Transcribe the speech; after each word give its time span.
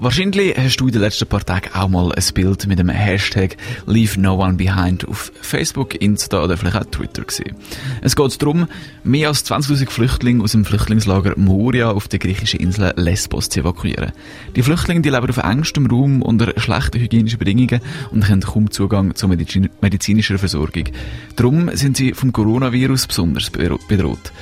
Wahrscheinlich 0.00 0.56
hast 0.56 0.76
du 0.76 0.86
in 0.86 0.92
den 0.92 1.00
letzten 1.00 1.26
paar 1.26 1.44
Tagen 1.44 1.70
auch 1.74 1.88
mal 1.88 2.12
ein 2.12 2.22
Bild 2.32 2.68
mit 2.68 2.78
dem 2.78 2.88
Hashtag 2.88 3.56
Leave 3.84 4.20
No 4.20 4.36
One 4.40 4.54
Behind 4.54 5.08
auf 5.08 5.32
Facebook, 5.40 6.00
Insta 6.00 6.44
oder 6.44 6.56
vielleicht 6.56 6.76
auch 6.76 6.84
Twitter 6.84 7.24
gesehen. 7.24 7.56
Es 8.00 8.14
geht 8.14 8.40
darum, 8.40 8.68
mehr 9.02 9.26
als 9.26 9.44
20.000 9.44 9.90
Flüchtlinge 9.90 10.44
aus 10.44 10.52
dem 10.52 10.64
Flüchtlingslager 10.64 11.32
Moria 11.36 11.90
auf 11.90 12.06
der 12.06 12.20
griechischen 12.20 12.60
Insel 12.60 12.92
Lesbos 12.94 13.48
zu 13.48 13.58
evakuieren. 13.58 14.12
Die 14.54 14.62
Flüchtlinge 14.62 15.00
die 15.00 15.10
leben 15.10 15.30
auf 15.30 15.38
engstem 15.38 15.86
Raum 15.86 16.22
unter 16.22 16.52
schlechten 16.60 17.00
hygienischen 17.00 17.40
Bedingungen 17.40 17.80
und 18.12 18.28
haben 18.28 18.42
kaum 18.42 18.70
Zugang 18.70 19.16
zur 19.16 19.30
Medizin 19.30 19.68
medizinischer 19.80 20.38
Versorgung. 20.38 20.84
Darum 21.34 21.74
sind 21.74 21.96
sie 21.96 22.12
vom 22.12 22.32
Coronavirus 22.32 23.08
besonders 23.08 23.50
bedroht. 23.50 24.32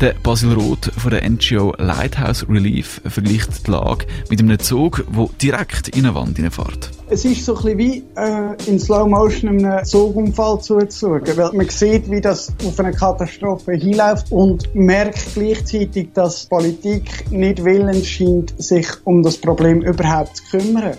Der 0.00 0.14
Basil 0.22 0.52
Roth 0.52 0.90
von 0.96 1.10
der 1.10 1.28
NGO 1.28 1.74
Lighthouse 1.76 2.48
Relief 2.48 3.02
vergleicht 3.04 3.66
die 3.66 3.70
Lage 3.70 4.06
mit 4.30 4.40
einem 4.40 4.58
Zug, 4.58 4.99
der 5.02 5.28
direkt 5.40 5.88
in 5.88 6.04
eine 6.04 6.14
Wand 6.14 6.36
hineinfährt. 6.36 6.90
Es 7.08 7.24
ist 7.24 7.44
so 7.44 7.56
ein 7.56 7.76
wie 7.78 8.04
äh, 8.16 8.54
in 8.66 8.78
Slow 8.78 9.08
Motion 9.08 9.64
einem 9.64 9.84
Zugunfall 9.84 10.60
zuzuschauen, 10.60 11.36
weil 11.36 11.52
man 11.52 11.68
sieht, 11.68 12.10
wie 12.10 12.20
das 12.20 12.52
auf 12.64 12.78
eine 12.78 12.92
Katastrophe 12.92 13.72
hinläuft 13.72 14.30
und 14.30 14.72
merkt 14.74 15.34
gleichzeitig, 15.34 16.10
dass 16.14 16.46
Politik 16.46 17.30
nicht 17.30 17.64
willens 17.64 18.06
scheint, 18.06 18.54
sich 18.62 18.86
um 19.04 19.22
das 19.22 19.36
Problem 19.38 19.82
überhaupt 19.82 20.36
zu 20.36 20.44
kümmern 20.50 20.96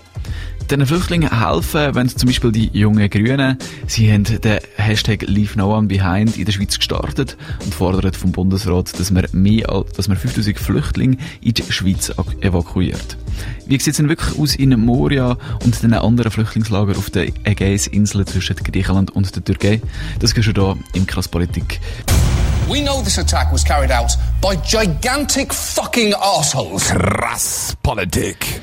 den 0.71 0.85
Flüchtlingen 0.85 1.29
helfen, 1.37 1.93
wenn 1.95 2.07
zum 2.07 2.27
Beispiel 2.27 2.51
die 2.51 2.69
jungen 2.71 3.09
Grünen, 3.09 3.57
sie 3.87 4.11
haben 4.11 4.23
den 4.23 4.59
Hashtag 4.77 5.23
Leave 5.23 5.57
No 5.57 5.75
One 5.75 5.87
Behind 5.87 6.37
in 6.37 6.45
der 6.45 6.53
Schweiz 6.53 6.77
gestartet 6.77 7.35
und 7.63 7.75
fordern 7.75 8.13
vom 8.13 8.31
Bundesrat, 8.31 8.97
dass 8.97 9.11
man 9.11 9.27
mehr 9.33 9.69
als, 9.69 9.91
dass 9.91 10.07
man 10.07 10.15
5000 10.15 10.57
Flüchtlinge 10.57 11.17
in 11.41 11.53
die 11.53 11.63
Schweiz 11.69 12.13
evakuiert. 12.39 13.17
Wie 13.65 13.77
sieht 13.79 13.87
es 13.87 13.97
denn 13.97 14.07
wirklich 14.07 14.39
aus 14.39 14.55
in 14.55 14.79
Moria 14.79 15.37
und 15.65 15.83
den 15.83 15.93
anderen 15.93 16.31
Flüchtlingslagern 16.31 16.95
auf 16.95 17.09
der 17.09 17.27
Ägäisinsel 17.43 18.25
zwischen 18.25 18.55
Griechenland 18.55 19.11
und 19.11 19.35
der 19.35 19.43
Türkei? 19.43 19.81
Das 20.19 20.33
gehört 20.33 20.55
schon 20.55 20.77
hier 20.77 20.77
im 20.93 21.05
Krasspolitik. 21.05 21.81
We 22.69 22.81
know 22.81 23.01
this 23.03 23.19
attack 23.19 23.51
was 23.51 23.65
carried 23.65 23.91
out 23.91 24.17
by 24.39 24.55
gigantic 24.65 25.53
fucking 25.53 26.13
assholes. 26.13 26.87
Krass 26.87 27.75
Politik. 27.83 28.61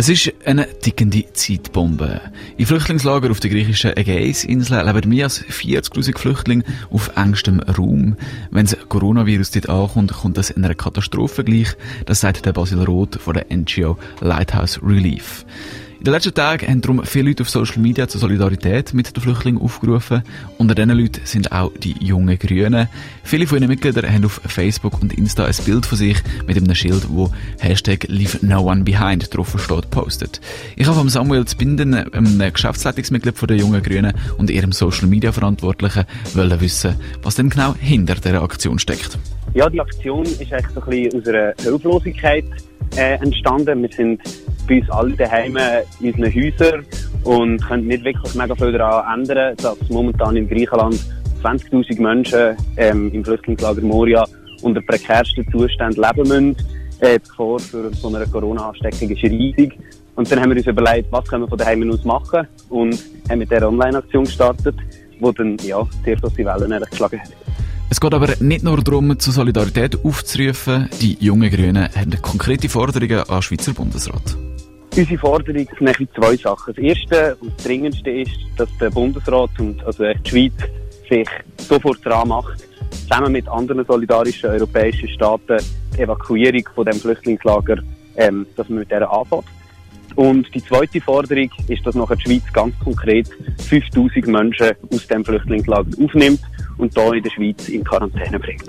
Es 0.00 0.08
ist 0.08 0.32
eine 0.46 0.66
tickende 0.66 1.30
Zeitbombe. 1.34 2.22
In 2.56 2.64
Flüchtlingslager 2.64 3.30
auf 3.30 3.38
der 3.38 3.50
griechischen 3.50 3.94
Ägäisinsel 3.94 4.82
leben 4.82 5.10
mehr 5.10 5.24
als 5.24 5.44
40.000 5.44 6.16
Flüchtlinge 6.16 6.64
auf 6.88 7.10
engstem 7.18 7.60
Raum. 7.60 8.16
Wenn 8.50 8.64
das 8.64 8.78
Coronavirus 8.88 9.50
dort 9.50 9.68
ankommt, 9.68 10.14
kommt 10.14 10.38
das 10.38 10.48
in 10.48 10.64
einer 10.64 10.74
Katastrophe 10.74 11.44
gleich. 11.44 11.76
Das 12.06 12.20
sagt 12.20 12.46
der 12.46 12.54
Basil 12.54 12.82
Roth 12.82 13.16
von 13.16 13.34
der 13.34 13.54
NGO 13.54 13.98
Lighthouse 14.22 14.80
Relief. 14.82 15.44
In 16.00 16.04
den 16.04 16.14
letzten 16.14 16.32
Tagen 16.32 16.66
haben 16.66 16.80
darum 16.80 17.04
viele 17.04 17.28
Leute 17.28 17.42
auf 17.42 17.50
Social 17.50 17.78
Media 17.78 18.08
zur 18.08 18.22
Solidarität 18.22 18.94
mit 18.94 19.14
den 19.14 19.22
Flüchtlingen 19.22 19.60
aufgerufen. 19.60 20.22
Unter 20.56 20.74
diesen 20.74 20.92
Leuten 20.92 21.20
sind 21.24 21.52
auch 21.52 21.70
die 21.76 21.94
jungen 22.02 22.38
Grünen. 22.38 22.88
Viele 23.22 23.46
von 23.46 23.58
ihren 23.58 23.68
Mitgliedern 23.68 24.10
haben 24.10 24.24
auf 24.24 24.40
Facebook 24.46 25.02
und 25.02 25.12
Insta 25.12 25.44
ein 25.44 25.54
Bild 25.66 25.84
von 25.84 25.98
sich 25.98 26.16
mit 26.46 26.56
einem 26.56 26.74
Schild, 26.74 27.06
wo 27.10 27.30
Hashtag 27.58 28.06
Leave 28.08 28.38
No 28.40 28.60
One 28.62 28.82
Behind 28.82 29.36
drauf 29.36 29.54
steht, 29.62 29.90
postet. 29.90 30.40
Ich 30.74 30.86
habe 30.86 30.96
von 30.96 31.10
Samuel 31.10 31.44
Zbinden, 31.44 31.92
einem 31.92 32.50
Geschäftsleitungsmitglied 32.50 33.36
von 33.36 33.48
der 33.48 33.58
jungen 33.58 33.82
Grünen 33.82 34.14
und 34.38 34.48
ihrem 34.48 34.72
Social 34.72 35.06
Media 35.06 35.32
Verantwortlichen, 35.32 36.06
wollen 36.32 36.60
wissen, 36.62 36.94
was 37.20 37.34
denn 37.34 37.50
genau 37.50 37.74
hinter 37.74 38.14
dieser 38.14 38.40
Aktion 38.40 38.78
steckt. 38.78 39.18
Ja, 39.52 39.68
die 39.68 39.82
Aktion 39.82 40.24
ist 40.24 40.50
eigentlich 40.50 40.66
so 40.74 40.80
ein 40.80 40.88
bisschen 40.88 41.20
aus 41.20 41.28
einer 41.28 41.52
Hilflosigkeit 41.60 42.46
äh, 42.96 43.14
entstanden. 43.14 43.82
Wir 43.82 43.90
sind 43.90 44.22
bei 44.68 44.80
uns 44.80 44.90
alle 44.90 45.12
daheim 45.16 45.56
in 46.00 46.12
unseren 46.14 46.34
Häusern 46.34 46.86
und 47.24 47.66
können 47.66 47.86
nicht 47.86 48.04
wirklich 48.04 48.34
mega 48.34 48.54
viel 48.54 48.72
daran 48.72 49.20
ändern, 49.20 49.56
dass 49.56 49.76
momentan 49.88 50.36
in 50.36 50.48
Griechenland 50.48 50.98
20.000 51.42 52.00
Menschen 52.00 52.56
ähm, 52.76 53.10
im 53.12 53.24
Flüchtlingslager 53.24 53.82
Moria 53.82 54.24
unter 54.62 54.80
prekärsten 54.82 55.46
Zuständen 55.50 56.02
leben 56.02 56.28
müssen. 56.28 56.56
Äh, 57.00 57.18
die 57.18 57.28
Gefahr 57.28 57.58
für 57.58 57.90
so 57.94 58.14
eine 58.14 58.26
Corona-Ansteckung 58.26 59.10
ist 59.10 59.22
riesig. 59.22 59.78
Und 60.16 60.30
dann 60.30 60.40
haben 60.40 60.50
wir 60.50 60.56
uns 60.58 60.66
überlegt, 60.66 61.10
was 61.10 61.24
können 61.26 61.44
wir 61.44 61.48
von 61.48 61.58
daheim 61.58 61.90
aus 61.90 62.04
machen 62.04 62.46
und 62.68 62.98
haben 63.28 63.38
mit 63.38 63.50
dieser 63.50 63.68
Online-Aktion 63.68 64.24
gestartet, 64.24 64.74
die 65.18 65.34
dann 65.34 65.56
ja, 65.62 65.86
sehr 66.04 66.16
große 66.16 66.38
Wellen 66.38 66.84
geschlagen 66.90 67.20
hat. 67.20 67.30
Es 67.92 68.00
geht 68.00 68.14
aber 68.14 68.28
nicht 68.38 68.62
nur 68.62 68.80
darum, 68.84 69.18
zur 69.18 69.32
Solidarität 69.32 70.04
aufzurufen. 70.04 70.88
Die 71.00 71.16
jungen 71.18 71.50
Grünen 71.50 71.88
haben 71.92 72.22
konkrete 72.22 72.68
Forderungen 72.68 73.18
an 73.18 73.26
den 73.26 73.42
Schweizer 73.42 73.72
Bundesrat. 73.72 74.36
Unsere 74.96 75.18
Forderung 75.18 75.66
sind 75.76 76.08
zwei 76.14 76.36
Sachen. 76.36 76.72
Das 76.72 76.84
erste 76.84 77.36
und 77.40 77.52
das 77.56 77.64
dringendste 77.64 78.10
ist, 78.10 78.30
dass 78.56 78.68
der 78.80 78.90
Bundesrat 78.90 79.50
und 79.58 79.84
also 79.84 80.04
die 80.04 80.30
Schweiz 80.30 80.52
sich 81.08 81.28
sofort 81.56 81.98
dran 82.06 82.28
macht, 82.28 82.64
zusammen 82.92 83.32
mit 83.32 83.48
anderen 83.48 83.84
solidarischen 83.84 84.50
europäischen 84.50 85.08
Staaten 85.08 85.58
die 85.96 86.02
Evakuierung 86.02 86.62
von 86.72 86.84
dem 86.84 86.94
Flüchtlingslager, 86.94 87.78
ähm, 88.14 88.46
dass 88.54 88.68
man 88.68 88.78
mit 88.78 88.92
der 88.92 89.10
anfängt. 89.10 89.46
Und 90.14 90.46
die 90.54 90.64
zweite 90.64 91.00
Forderung 91.00 91.50
ist, 91.66 91.84
dass 91.84 91.96
nachher 91.96 92.16
die 92.16 92.22
Schweiz 92.22 92.52
ganz 92.52 92.72
konkret 92.78 93.28
5000 93.68 94.28
Menschen 94.28 94.70
aus 94.92 95.08
dem 95.08 95.24
Flüchtlingslager 95.24 95.90
aufnimmt 96.04 96.40
und 96.80 96.94
hier 96.94 97.12
in 97.14 97.22
der 97.22 97.30
Schweiz 97.30 97.68
in 97.68 97.84
Quarantäne 97.84 98.38
bringt. 98.38 98.64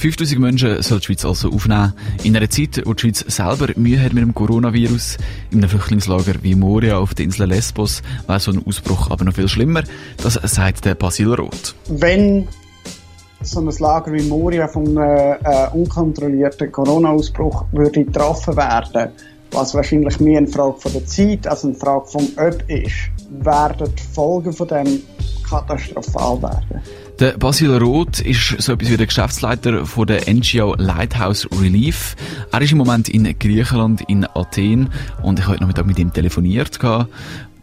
5000 0.00 0.40
Menschen 0.40 0.82
soll 0.82 0.98
die 0.98 1.06
Schweiz 1.06 1.26
also 1.26 1.50
aufnehmen. 1.50 1.92
In 2.24 2.34
einer 2.34 2.48
Zeit, 2.48 2.80
wo 2.86 2.94
die 2.94 3.02
Schweiz 3.02 3.18
selber 3.28 3.68
Mühe 3.76 4.02
hat 4.02 4.14
mit 4.14 4.22
dem 4.22 4.34
Coronavirus, 4.34 5.18
in 5.50 5.58
einem 5.58 5.68
Flüchtlingslager 5.68 6.42
wie 6.42 6.54
Moria 6.54 6.96
auf 6.96 7.12
der 7.12 7.26
Insel 7.26 7.46
Lesbos, 7.46 8.02
wäre 8.26 8.40
so 8.40 8.50
ein 8.50 8.64
Ausbruch 8.66 9.10
aber 9.10 9.24
noch 9.24 9.34
viel 9.34 9.48
schlimmer. 9.48 9.82
Das 10.22 10.34
sagt 10.34 10.86
der 10.86 10.94
Basil 10.94 11.34
Roth. 11.34 11.74
Wenn 11.88 12.48
so 13.42 13.60
ein 13.60 13.70
Lager 13.78 14.12
wie 14.12 14.22
Moria 14.22 14.68
von 14.68 14.86
einem 14.86 15.36
äh, 15.44 15.68
unkontrollierten 15.72 16.72
Corona-Ausbruch 16.72 17.66
würde 17.72 18.04
getroffen 18.04 18.56
werden, 18.56 19.12
was 19.50 19.74
wahrscheinlich 19.74 20.18
mehr 20.20 20.38
eine 20.38 20.46
Frage 20.46 20.78
von 20.78 20.92
der 20.92 21.06
Zeit 21.06 21.46
als 21.46 21.64
eine 21.64 21.74
Frage 21.74 22.06
vom 22.06 22.26
Ob 22.36 22.70
ist, 22.70 23.10
werden 23.30 23.92
die 23.98 24.14
Folgen 24.14 24.52
von 24.52 24.68
dem 24.68 25.02
katastrophal 25.48 26.40
werden. 26.42 26.82
Der 27.20 27.36
Basil 27.36 27.76
Roth 27.76 28.20
ist 28.20 28.62
so 28.62 28.72
etwas 28.72 28.88
wie 28.88 28.96
der 28.96 29.04
Geschäftsleiter 29.04 29.84
von 29.84 30.06
der 30.06 30.22
NGO 30.26 30.74
Lighthouse 30.78 31.46
Relief. 31.60 32.16
Er 32.50 32.62
ist 32.62 32.72
im 32.72 32.78
Moment 32.78 33.10
in 33.10 33.24
Griechenland, 33.38 34.00
in 34.08 34.24
Athen 34.24 34.88
und 35.22 35.38
ich 35.38 35.44
habe 35.44 35.52
heute 35.52 35.64
Nachmittag 35.64 35.84
mit 35.84 35.98
ihm 35.98 36.14
telefoniert. 36.14 36.78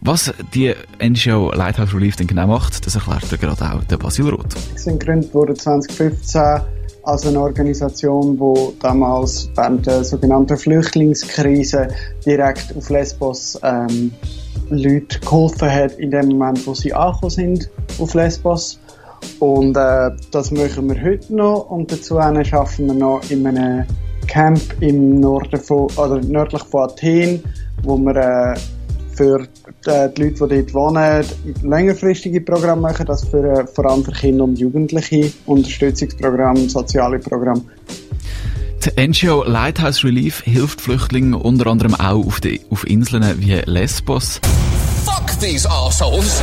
Was 0.01 0.31
die 0.53 0.75
NGO 1.01 1.51
Lighthouse 1.53 1.95
Relief 1.95 2.15
denn 2.17 2.27
genau 2.27 2.45
macht, 2.45 2.85
das 2.85 2.93
erklärt 2.93 3.31
er 3.31 3.39
gerade 3.39 3.73
auch 3.73 3.83
der 3.85 3.97
Basil 3.97 4.29
Roth. 4.29 4.53
Sie 4.75 4.77
sind 4.83 4.99
gegründet 4.99 5.33
worden 5.33 5.55
2015 5.55 6.41
als 7.01 7.25
eine 7.25 7.39
Organisation, 7.39 8.37
die 8.37 8.79
damals 8.79 9.49
während 9.55 9.87
der 9.87 10.03
sogenannten 10.03 10.55
Flüchtlingskrise 10.55 11.87
direkt 12.23 12.75
auf 12.77 12.91
Lesbos 12.91 13.59
ähm, 13.63 14.11
Leute 14.69 15.19
geholfen 15.19 15.71
hat 15.71 15.93
in 15.93 16.11
dem 16.11 16.27
Moment, 16.27 16.67
wo 16.67 16.75
sie 16.75 16.93
angekommen 16.93 17.31
sind 17.31 17.71
auf 17.97 18.13
Lesbos. 18.13 18.79
Und 19.39 19.77
äh, 19.77 20.11
das 20.31 20.51
machen 20.51 20.89
wir 20.89 21.01
heute 21.03 21.35
noch 21.35 21.69
und 21.69 21.91
dazu 21.91 22.19
arbeiten 22.19 22.87
wir 22.87 22.93
noch 22.93 23.21
in 23.29 23.45
einem 23.45 23.85
Camp 24.27 24.61
im 24.81 25.19
Norden 25.19 25.59
von, 25.59 25.87
oder 25.95 26.19
nördlich 26.21 26.63
von 26.63 26.89
Athen, 26.89 27.43
wo 27.83 27.97
wir 27.97 28.15
äh, 28.15 28.59
für 29.15 29.47
äh, 29.85 30.09
die 30.09 30.23
Leute, 30.23 30.47
die 30.47 30.65
dort 30.65 30.73
wohnen, 30.73 31.25
längerfristige 31.63 32.41
Programme 32.41 32.81
machen, 32.81 33.05
das 33.05 33.27
für, 33.27 33.43
äh, 33.43 33.67
vor 33.67 33.89
allem 33.89 34.03
für 34.03 34.11
Kinder 34.11 34.43
und 34.43 34.59
Jugendliche, 34.59 35.31
Unterstützungsprogramme, 35.45 36.69
soziale 36.69 37.19
Programme. 37.19 37.63
Die 38.85 39.07
NGO 39.07 39.43
Lighthouse 39.43 40.03
Relief 40.03 40.43
hilft 40.43 40.81
Flüchtlingen 40.81 41.33
unter 41.33 41.67
anderem 41.67 41.95
auch 41.95 42.25
auf, 42.25 42.39
die, 42.39 42.61
auf 42.69 42.87
Inseln 42.87 43.23
wie 43.39 43.55
Lesbos. 43.65 44.39
Fuck 45.03 45.39
these 45.39 45.67
assholes! 45.69 46.41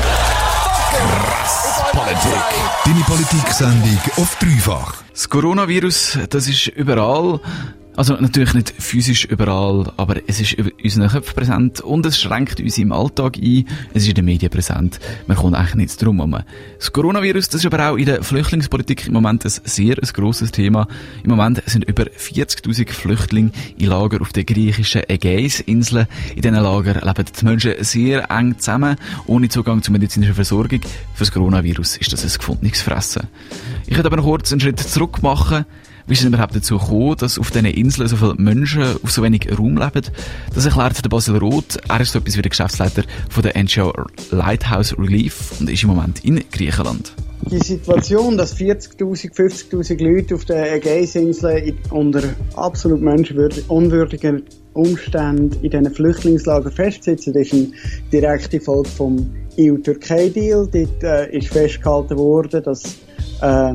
Krass 0.91 1.64
Politik. 1.95 2.45
Deine 2.85 3.01
Politik-Sendung 3.05 4.01
auf 4.17 4.37
dreifach. 4.41 5.05
Das 5.13 5.29
Coronavirus, 5.29 6.19
das 6.29 6.49
ist 6.49 6.67
überall. 6.67 7.39
Also 7.97 8.15
natürlich 8.15 8.55
nicht 8.55 8.75
physisch 8.77 9.25
überall, 9.25 9.93
aber 9.97 10.17
es 10.27 10.41
ist 10.41 10.55
über 10.55 10.71
unseren 10.83 11.09
Köpfen 11.09 11.35
präsent 11.35 11.81
und 11.81 12.05
es 12.05 12.21
schränkt 12.21 12.59
uns 12.61 12.77
im 12.77 12.91
Alltag 12.91 13.37
ein. 13.37 13.69
Es 13.93 14.03
ist 14.03 14.09
in 14.09 14.15
den 14.15 14.25
Medien 14.25 14.51
präsent. 14.51 14.99
Man 15.29 15.37
kommt 15.37 15.55
eigentlich 15.55 15.77
nichts 15.77 15.97
drum 15.97 16.17
herum. 16.17 16.39
Das 16.77 16.93
Coronavirus, 16.93 17.51
das 17.51 17.65
ist 17.65 17.73
aber 17.73 17.91
auch 17.91 17.97
in 17.97 18.07
der 18.07 18.25
Flüchtlingspolitik 18.25 19.07
im 19.07 19.13
Moment 19.13 19.45
ein 19.45 19.53
sehr 19.65 19.97
ein 19.97 20.09
grosses 20.13 20.51
Thema. 20.51 20.89
Im 21.23 21.31
Moment 21.31 21.63
sind 21.67 21.85
über 21.85 22.05
40.000 22.05 22.91
Flüchtlinge 22.91 23.53
in 23.79 23.87
Lager 23.87 24.21
auf 24.21 24.33
den 24.33 24.45
griechischen 24.45 25.09
Ägäisinseln. 25.09 26.09
In 26.35 26.43
diesen 26.43 26.57
Lagern 26.57 27.01
leben 27.01 27.25
die 27.41 27.45
Menschen 27.45 27.75
sehr 27.79 28.29
eng 28.29 28.59
zusammen, 28.59 28.97
ohne 29.27 29.49
Zugang 29.49 29.83
zur 29.83 29.93
medizinischen 29.93 30.35
Versorgung. 30.35 30.81
Für 30.81 31.21
das 31.21 31.31
Coronavirus 31.31 31.99
ist 31.99 32.13
das 32.13 32.25
ein 32.25 32.33
gefundenes 32.37 32.83
Fressen. 32.83 33.29
Ich 33.87 33.95
werde 33.95 34.09
aber 34.09 34.17
noch 34.17 34.25
kurz 34.25 34.51
einen 34.51 34.61
Schritt 34.61 34.81
zurück 34.81 35.23
machen. 35.23 35.65
Wie 36.07 36.13
ist 36.13 36.21
es 36.21 36.27
überhaupt 36.27 36.55
dazu 36.55 36.77
gekommen, 36.77 37.17
dass 37.17 37.39
auf 37.39 37.51
diesen 37.51 37.65
Inseln 37.65 38.09
so 38.09 38.17
viele 38.17 38.35
Menschen 38.35 38.83
auf 39.03 39.11
so 39.11 39.23
wenig 39.23 39.49
Raum 39.59 39.79
leben? 39.79 40.03
Das 40.55 40.67
erklärt 40.67 41.03
der 41.03 41.09
Basil 41.09 41.39
Roth. 41.39 41.79
Er 41.89 42.01
ist 42.01 42.13
so 42.13 42.19
etwas 42.19 42.37
wie 42.37 42.43
der 42.43 42.51
Geschäftsleiter 42.51 43.05
von 43.31 43.43
der 43.43 43.63
NGO 43.63 43.91
Lighthouse 44.31 44.99
Relief 44.99 45.59
und 45.59 45.71
ist 45.71 45.83
im 45.83 45.89
Moment 45.89 46.23
in 46.23 46.45
Griechenland. 46.53 47.15
Die 47.51 47.59
Situation, 47.59 48.37
dass 48.37 48.55
40.000, 48.55 49.35
50.000 49.35 50.03
Leute 50.03 50.35
auf 50.35 50.45
den 50.45 50.63
Ägäisinseln 50.63 51.79
unter 51.91 52.23
absolut 52.55 53.01
menschenunwürdigen 53.01 54.43
Umständen 54.75 55.53
in 55.63 55.71
diesen 55.71 55.95
Flüchtlingslagern 55.95 56.73
festsitzen, 56.73 57.35
ist 57.35 57.55
eine 57.55 57.69
direkte 58.13 58.61
Folge 58.61 58.91
vom 58.91 59.31
EU-Türkei-Deal. 59.59 60.69
Dort 60.71 61.03
äh, 61.03 61.37
ist 61.37 61.49
festgehalten 61.49 62.19
worden, 62.19 62.63
dass 62.63 62.83
äh, 63.41 63.75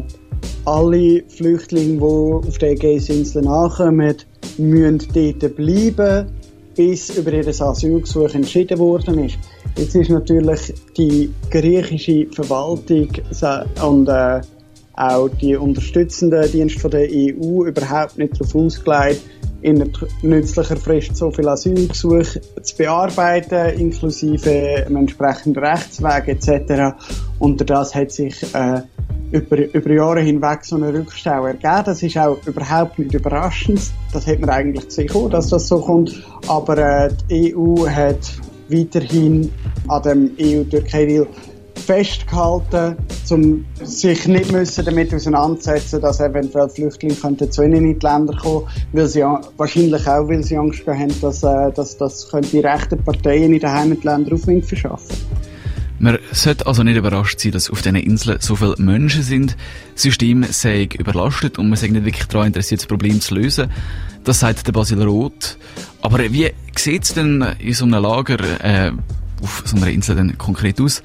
alle 0.66 1.24
Flüchtlinge, 1.28 1.98
die 1.98 2.48
auf 2.48 2.58
der 2.58 2.72
Ägäisinseln 2.72 3.48
ankommen, 3.48 4.16
müssen 4.58 5.00
dort 5.14 5.56
bleiben, 5.56 6.28
bis 6.76 7.18
über 7.18 7.34
ihr 7.34 7.48
Asylgesuch 7.48 8.34
entschieden 8.34 8.80
worden 8.80 9.26
ist. 9.26 9.38
Jetzt 9.78 9.96
ist 9.96 10.10
natürlich 10.10 10.74
die 10.98 11.32
griechische 11.50 12.28
Verwaltung 12.32 13.10
und 13.82 14.08
äh, 14.08 14.42
auch 14.94 15.30
die 15.42 15.56
unterstützenden 15.56 16.52
Dienste 16.52 16.90
der 16.90 17.08
EU 17.10 17.66
überhaupt 17.66 18.18
nicht 18.18 18.34
darauf 18.34 18.56
ausgelegt, 18.56 19.22
in 19.62 19.92
nützlicher 20.22 20.78
Frist 20.78 21.16
so 21.16 21.32
viel 21.32 21.48
Asylgesuche 21.48 22.42
zu 22.62 22.78
bearbeiten, 22.78 23.78
inklusive 23.80 24.86
einem 24.86 24.98
entsprechenden 24.98 25.64
Rechtsweg 25.64 26.28
etc. 26.28 26.96
Und 27.40 27.70
das 27.70 27.94
hat 27.96 28.12
sich 28.12 28.44
äh, 28.54 28.82
über, 29.32 29.74
über 29.74 29.92
Jahre 29.92 30.22
hinweg 30.22 30.64
so 30.64 30.76
eine 30.76 30.94
Rückstau 30.94 31.46
ergeben. 31.46 31.84
Das 31.86 32.02
ist 32.02 32.18
auch 32.18 32.38
überhaupt 32.46 33.00
nicht 33.00 33.14
überraschend. 33.14 33.82
Das 34.14 34.26
hätte 34.26 34.42
man 34.42 34.50
eigentlich 34.52 34.86
gesehen, 34.86 35.30
dass 35.30 35.50
das 35.50 35.68
so 35.68 35.80
kommt. 35.82 36.24
Aber 36.48 36.78
äh, 36.78 37.10
die 37.30 37.56
EU 37.56 37.88
hat 37.88 38.40
weiterhin 38.70 39.52
an 39.88 40.02
dem 40.04 40.32
EU-Türkei-Deal 40.40 41.28
festgehalten, 41.90 42.98
um 43.32 43.66
sich 43.84 44.28
nicht 44.28 44.52
müssen 44.52 44.86
damit 44.86 45.12
auseinandersetzen, 45.12 46.00
dass 46.00 46.20
eventuell 46.20 46.70
Flüchtlinge 46.70 47.16
könnten 47.16 47.52
zu 47.52 47.64
ihnen 47.64 47.84
in 47.84 48.00
die 48.00 48.06
Länder 48.06 48.38
kommen, 48.38 48.68
weil 48.94 49.08
sie 49.08 49.24
wahrscheinlich 49.58 50.08
auch, 50.08 50.28
weil 50.28 50.44
sie 50.44 50.56
Angst 50.56 50.86
haben, 50.86 51.12
dass, 51.20 51.42
äh, 51.42 51.72
dass 51.72 51.98
das 51.98 52.30
die 52.52 52.60
rechten 52.60 53.04
Parteien 53.04 53.54
in 53.54 53.60
den 53.60 53.72
Heimatländern 53.72 54.32
Aufwind 54.32 54.68
verschaffen. 54.68 55.18
Man 55.98 56.20
sollte 56.32 56.68
also 56.68 56.84
nicht 56.84 56.96
überrascht 56.96 57.40
sein, 57.40 57.54
dass 57.54 57.72
auf 57.72 57.82
diesen 57.82 57.96
Inseln 57.96 58.38
so 58.40 58.56
viele 58.56 58.76
Menschen 58.78 59.24
sind. 59.24 59.58
Das 59.96 60.04
System 60.04 60.46
sei 60.48 60.88
überlastet 60.96 61.58
und 61.58 61.70
man 61.70 61.76
sei 61.76 61.88
nicht 61.88 62.06
wirklich 62.06 62.28
daran 62.28 62.48
interessiert, 62.48 62.82
das 62.82 62.88
Problem 62.88 63.20
zu 63.20 63.34
lösen. 63.34 63.72
Das 64.26 64.42
sagt 64.42 64.68
der 64.68 64.74
Basil 64.74 65.02
Roth. 65.02 65.58
Aber 66.04 66.20
wie 66.20 66.52
sieht 66.78 67.04
es 67.04 67.16
denn 67.16 67.44
in 67.58 67.74
so 67.74 67.86
einem 67.86 68.04
Lager 68.04 68.38
äh, 68.64 68.92
auf 69.42 69.64
so 69.66 69.76
einer 69.76 69.88
Insel 69.88 70.18
denn 70.18 70.38
konkret 70.38 70.80
aus? 70.80 71.02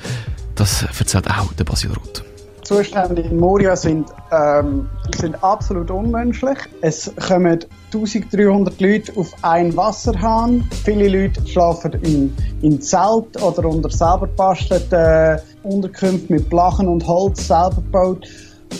Das 0.54 0.82
erzählt 0.98 1.28
auch 1.28 1.52
der 1.54 1.64
Basil 1.64 1.90
Roth. 1.90 2.22
Die 2.58 2.62
Zustände 2.62 3.20
in 3.20 3.38
Moria 3.38 3.76
sind, 3.76 4.08
ähm, 4.32 4.88
sind 5.18 5.42
absolut 5.42 5.90
unmenschlich. 5.90 6.58
Es 6.80 7.12
kommen 7.28 7.58
1300 7.92 8.80
Leute 8.80 9.12
auf 9.16 9.32
einen 9.42 9.76
Wasserhahn. 9.76 10.66
Viele 10.84 11.08
Leute 11.08 11.46
schlafen 11.46 11.92
in, 12.02 12.34
in 12.62 12.80
Zelt 12.80 13.42
oder 13.42 13.68
unter 13.68 13.90
selber 13.90 14.26
bastelten 14.28 14.98
äh, 14.98 15.38
Unterkünften 15.62 16.36
mit 16.36 16.48
Blachen 16.48 16.88
und 16.88 17.06
Holz 17.06 17.46
selber 17.46 17.76
gebaut. 17.76 18.26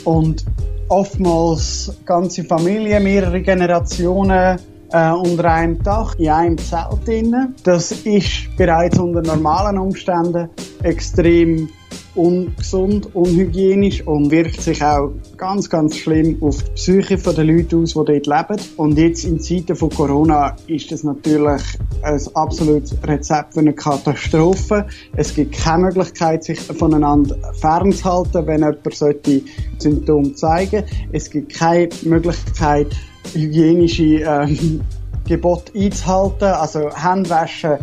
Und 0.04 0.44
oftmals 0.88 1.92
ganze 2.06 2.44
Familien, 2.44 3.02
mehrere 3.02 3.42
Generationen 3.42 4.58
äh, 4.94 5.10
unter 5.10 5.50
einem 5.50 5.82
Dach 5.82 6.14
in 6.18 6.28
einem 6.28 6.58
Zelt 6.58 7.06
drin. 7.06 7.54
Das 7.64 7.90
ist 7.90 8.56
bereits 8.56 8.98
unter 8.98 9.22
normalen 9.22 9.76
Umständen 9.76 10.48
extrem 10.82 11.68
ungesund, 12.14 13.12
unhygienisch 13.12 14.06
und 14.06 14.30
wirkt 14.30 14.60
sich 14.60 14.84
auch 14.84 15.10
ganz, 15.36 15.68
ganz 15.68 15.96
schlimm 15.96 16.40
auf 16.40 16.62
die 16.62 16.70
Psyche 16.70 17.16
der 17.16 17.42
Leute 17.42 17.76
aus, 17.76 17.94
die 17.94 18.04
dort 18.04 18.26
leben. 18.26 18.62
Und 18.76 18.96
jetzt 18.96 19.24
in 19.24 19.40
Zeiten 19.40 19.74
von 19.74 19.90
Corona 19.90 20.54
ist 20.68 20.92
das 20.92 21.02
natürlich 21.02 21.62
ein 22.02 22.20
absolutes 22.34 22.96
Rezept 23.02 23.54
für 23.54 23.60
eine 23.60 23.72
Katastrophe. 23.72 24.86
Es 25.16 25.34
gibt 25.34 25.56
keine 25.56 25.86
Möglichkeit, 25.86 26.44
sich 26.44 26.60
voneinander 26.60 27.36
fernzuhalten, 27.60 28.46
wenn 28.46 28.60
jemand 28.60 28.94
solche 28.94 29.42
Symptome 29.78 30.34
zeigen. 30.34 30.84
Es 31.10 31.28
gibt 31.30 31.52
keine 31.52 31.88
Möglichkeit, 32.04 32.94
hygienische 33.32 34.22
äh, 34.22 34.56
Gebote 35.28 35.72
einzuhalten, 35.74 36.48
also 36.48 36.90
Handwaschen 36.90 37.78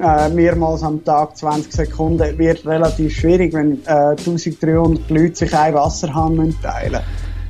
äh, 0.00 0.28
mehrmals 0.28 0.82
am 0.82 1.02
Tag 1.04 1.36
20 1.36 1.72
Sekunden 1.72 2.38
wird 2.38 2.66
relativ 2.66 3.16
schwierig, 3.16 3.52
wenn 3.54 3.78
äh, 3.86 4.16
1300 4.16 5.08
Leute 5.10 5.34
sich 5.36 5.54
ein 5.54 5.74
Wasserhahn 5.74 6.54
teilen 6.62 7.00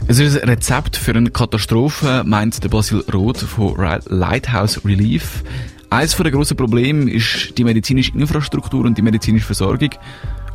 es 0.07 0.19
ist 0.19 0.39
ein 0.39 0.51
Rezept 0.51 0.97
für 0.99 1.13
eine 1.13 1.31
Katastrophe, 1.31 2.25
meint 2.27 2.63
der 2.63 2.69
Basil 2.69 3.03
Roth 3.11 3.39
von 3.39 3.75
Lighthouse 4.05 4.85
Relief. 4.85 5.43
Eines 5.89 6.15
der 6.15 6.31
grossen 6.31 6.59
Probleme 6.59 7.11
ist 7.11 7.57
die 7.57 7.65
medizinische 7.65 8.13
Infrastruktur 8.13 8.85
und 8.85 8.99
die 8.99 9.03
medizinische 9.03 9.47
Versorgung. 9.47 9.91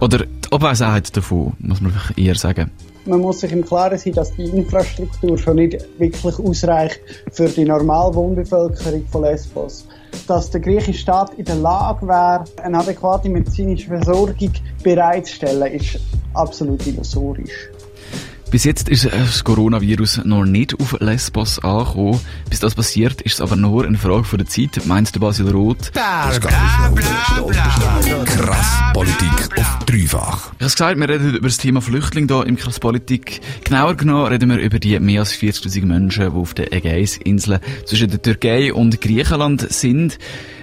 Oder 0.01 0.19
die 0.19 0.51
Abwesenheit 0.51 1.17
davon, 1.17 1.53
muss 1.57 1.81
man 1.81 1.93
eher 2.15 2.35
sagen 2.35 2.69
man 3.05 3.21
muss 3.21 3.39
sich 3.39 3.51
im 3.51 3.65
Klaren 3.65 3.97
sein, 3.97 4.13
dass 4.13 4.33
die 4.33 4.43
Infrastruktur 4.43 5.37
schon 5.37 5.55
nicht 5.55 5.85
wirklich 5.99 6.39
ausreicht 6.39 6.99
für 7.31 7.47
die 7.47 7.65
normale 7.65 8.13
Wohnbevölkerung 8.15 9.05
von 9.07 9.23
Lesbos. 9.23 9.87
Dass 10.27 10.49
der 10.49 10.61
griechische 10.61 10.99
Staat 10.99 11.33
in 11.35 11.45
der 11.45 11.55
Lage 11.55 12.07
wäre, 12.07 12.43
eine 12.63 12.79
adäquate 12.79 13.29
medizinische 13.29 13.87
Versorgung 13.87 14.51
bereitzustellen, 14.83 15.71
ist 15.73 15.99
absolut 16.33 16.85
illusorisch. 16.85 17.69
Bis 18.51 18.63
jetzt 18.63 18.89
ist 18.89 19.05
das 19.05 19.43
Coronavirus 19.43 20.21
noch 20.25 20.43
nicht 20.43 20.79
auf 20.79 20.99
Lesbos 20.99 21.59
angekommen. 21.59 22.19
Bis 22.49 22.59
das 22.59 22.73
passiert, 22.73 23.21
ist 23.21 23.35
es 23.35 23.41
aber 23.41 23.55
nur 23.55 23.85
eine 23.85 23.97
Frage 23.97 24.23
von 24.23 24.39
der 24.39 24.47
Zeit, 24.47 24.87
meint 24.87 25.13
der 25.13 25.19
Basil 25.19 25.49
Roth. 25.49 25.91
Das 25.93 26.41
geht 26.41 26.49
bla, 26.49 26.89
bla, 26.89 28.23
Krass 28.25 28.79
Politik 28.93 29.55
auf 29.55 29.79
dreifach. 29.85 30.51
Ich 30.57 30.63
habe 30.63 30.71
gesagt, 30.71 30.99
wir 30.99 31.09
reden 31.09 31.35
über 31.35 31.47
das 31.47 31.57
Thema 31.57 31.79
Flüchtling 31.79 32.27
hier 32.27 32.47
im 32.47 32.55
Krass 32.55 32.79
Politik. 32.79 33.39
Genauer 33.63 33.93
genommen 33.95 34.25
reden 34.25 34.49
wir 34.49 34.57
über 34.57 34.79
die 34.79 34.99
mehr 34.99 35.19
als 35.19 35.33
40.000 35.33 35.85
Menschen, 35.85 36.31
die 36.31 36.35
auf 36.35 36.55
den 36.55 36.71
Ägäisinseln 36.71 37.59
zwischen 37.85 38.09
der 38.09 38.19
Türkei 38.19 38.73
und 38.73 38.99
Griechenland 38.99 39.71
sind. 39.71 40.17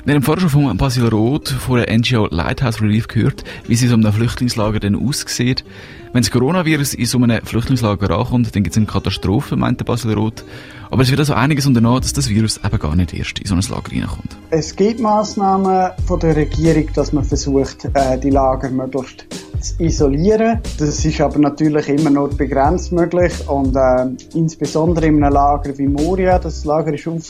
Wir 0.06 0.14
haben 0.14 0.22
vorher 0.22 0.48
schon 0.48 0.68
von 0.68 0.76
Basil 0.76 1.08
Roth 1.08 1.48
von 1.48 1.78
der 1.80 1.92
NGO 1.92 2.28
Lighthouse 2.30 2.80
Relief 2.80 3.08
gehört, 3.08 3.42
wie 3.66 3.74
sie 3.74 3.88
so 3.88 3.94
einem 3.94 4.12
Flüchtlingslager 4.12 4.78
denn 4.78 4.94
aussieht. 4.94 5.64
Wenn 6.12 6.22
das 6.22 6.30
Coronavirus 6.30 6.94
in 6.94 7.06
so 7.06 7.18
einem 7.18 7.44
Flüchtlingslager 7.44 8.16
ankommt, 8.16 8.54
dann 8.54 8.62
gibt 8.62 8.74
es 8.74 8.76
eine 8.76 8.86
Katastrophe, 8.86 9.56
meint 9.56 9.80
der 9.80 9.84
Basil 9.84 10.12
Roth. 10.12 10.44
Aber 10.90 11.02
es 11.02 11.10
wird 11.10 11.20
also 11.20 11.34
einiges 11.34 11.66
unternommen, 11.66 12.00
dass 12.00 12.12
das 12.12 12.28
Virus 12.28 12.60
eben 12.64 12.78
gar 12.78 12.96
nicht 12.96 13.12
erst 13.12 13.38
in 13.38 13.46
so 13.46 13.54
ein 13.54 13.60
Lager 13.60 13.92
reinkommt. 13.92 14.36
Es 14.50 14.74
gibt 14.74 15.00
Massnahmen 15.00 15.90
von 16.06 16.20
der 16.20 16.36
Regierung, 16.36 16.88
dass 16.94 17.12
man 17.12 17.24
versucht, 17.24 17.84
äh, 17.94 18.18
die 18.18 18.30
Lager 18.30 18.70
möglichst 18.70 19.26
zu 19.60 19.82
isolieren. 19.82 20.60
Das 20.78 21.04
ist 21.04 21.20
aber 21.20 21.38
natürlich 21.38 21.88
immer 21.88 22.10
nur 22.10 22.28
begrenzt 22.28 22.92
möglich 22.92 23.32
und 23.48 23.74
äh, 23.74 24.06
insbesondere 24.34 25.06
in 25.06 25.22
einem 25.22 25.32
Lager 25.32 25.76
wie 25.78 25.86
Moria, 25.86 26.38
das 26.38 26.64
Lager 26.64 26.92
ist 26.92 27.08
auf, 27.08 27.22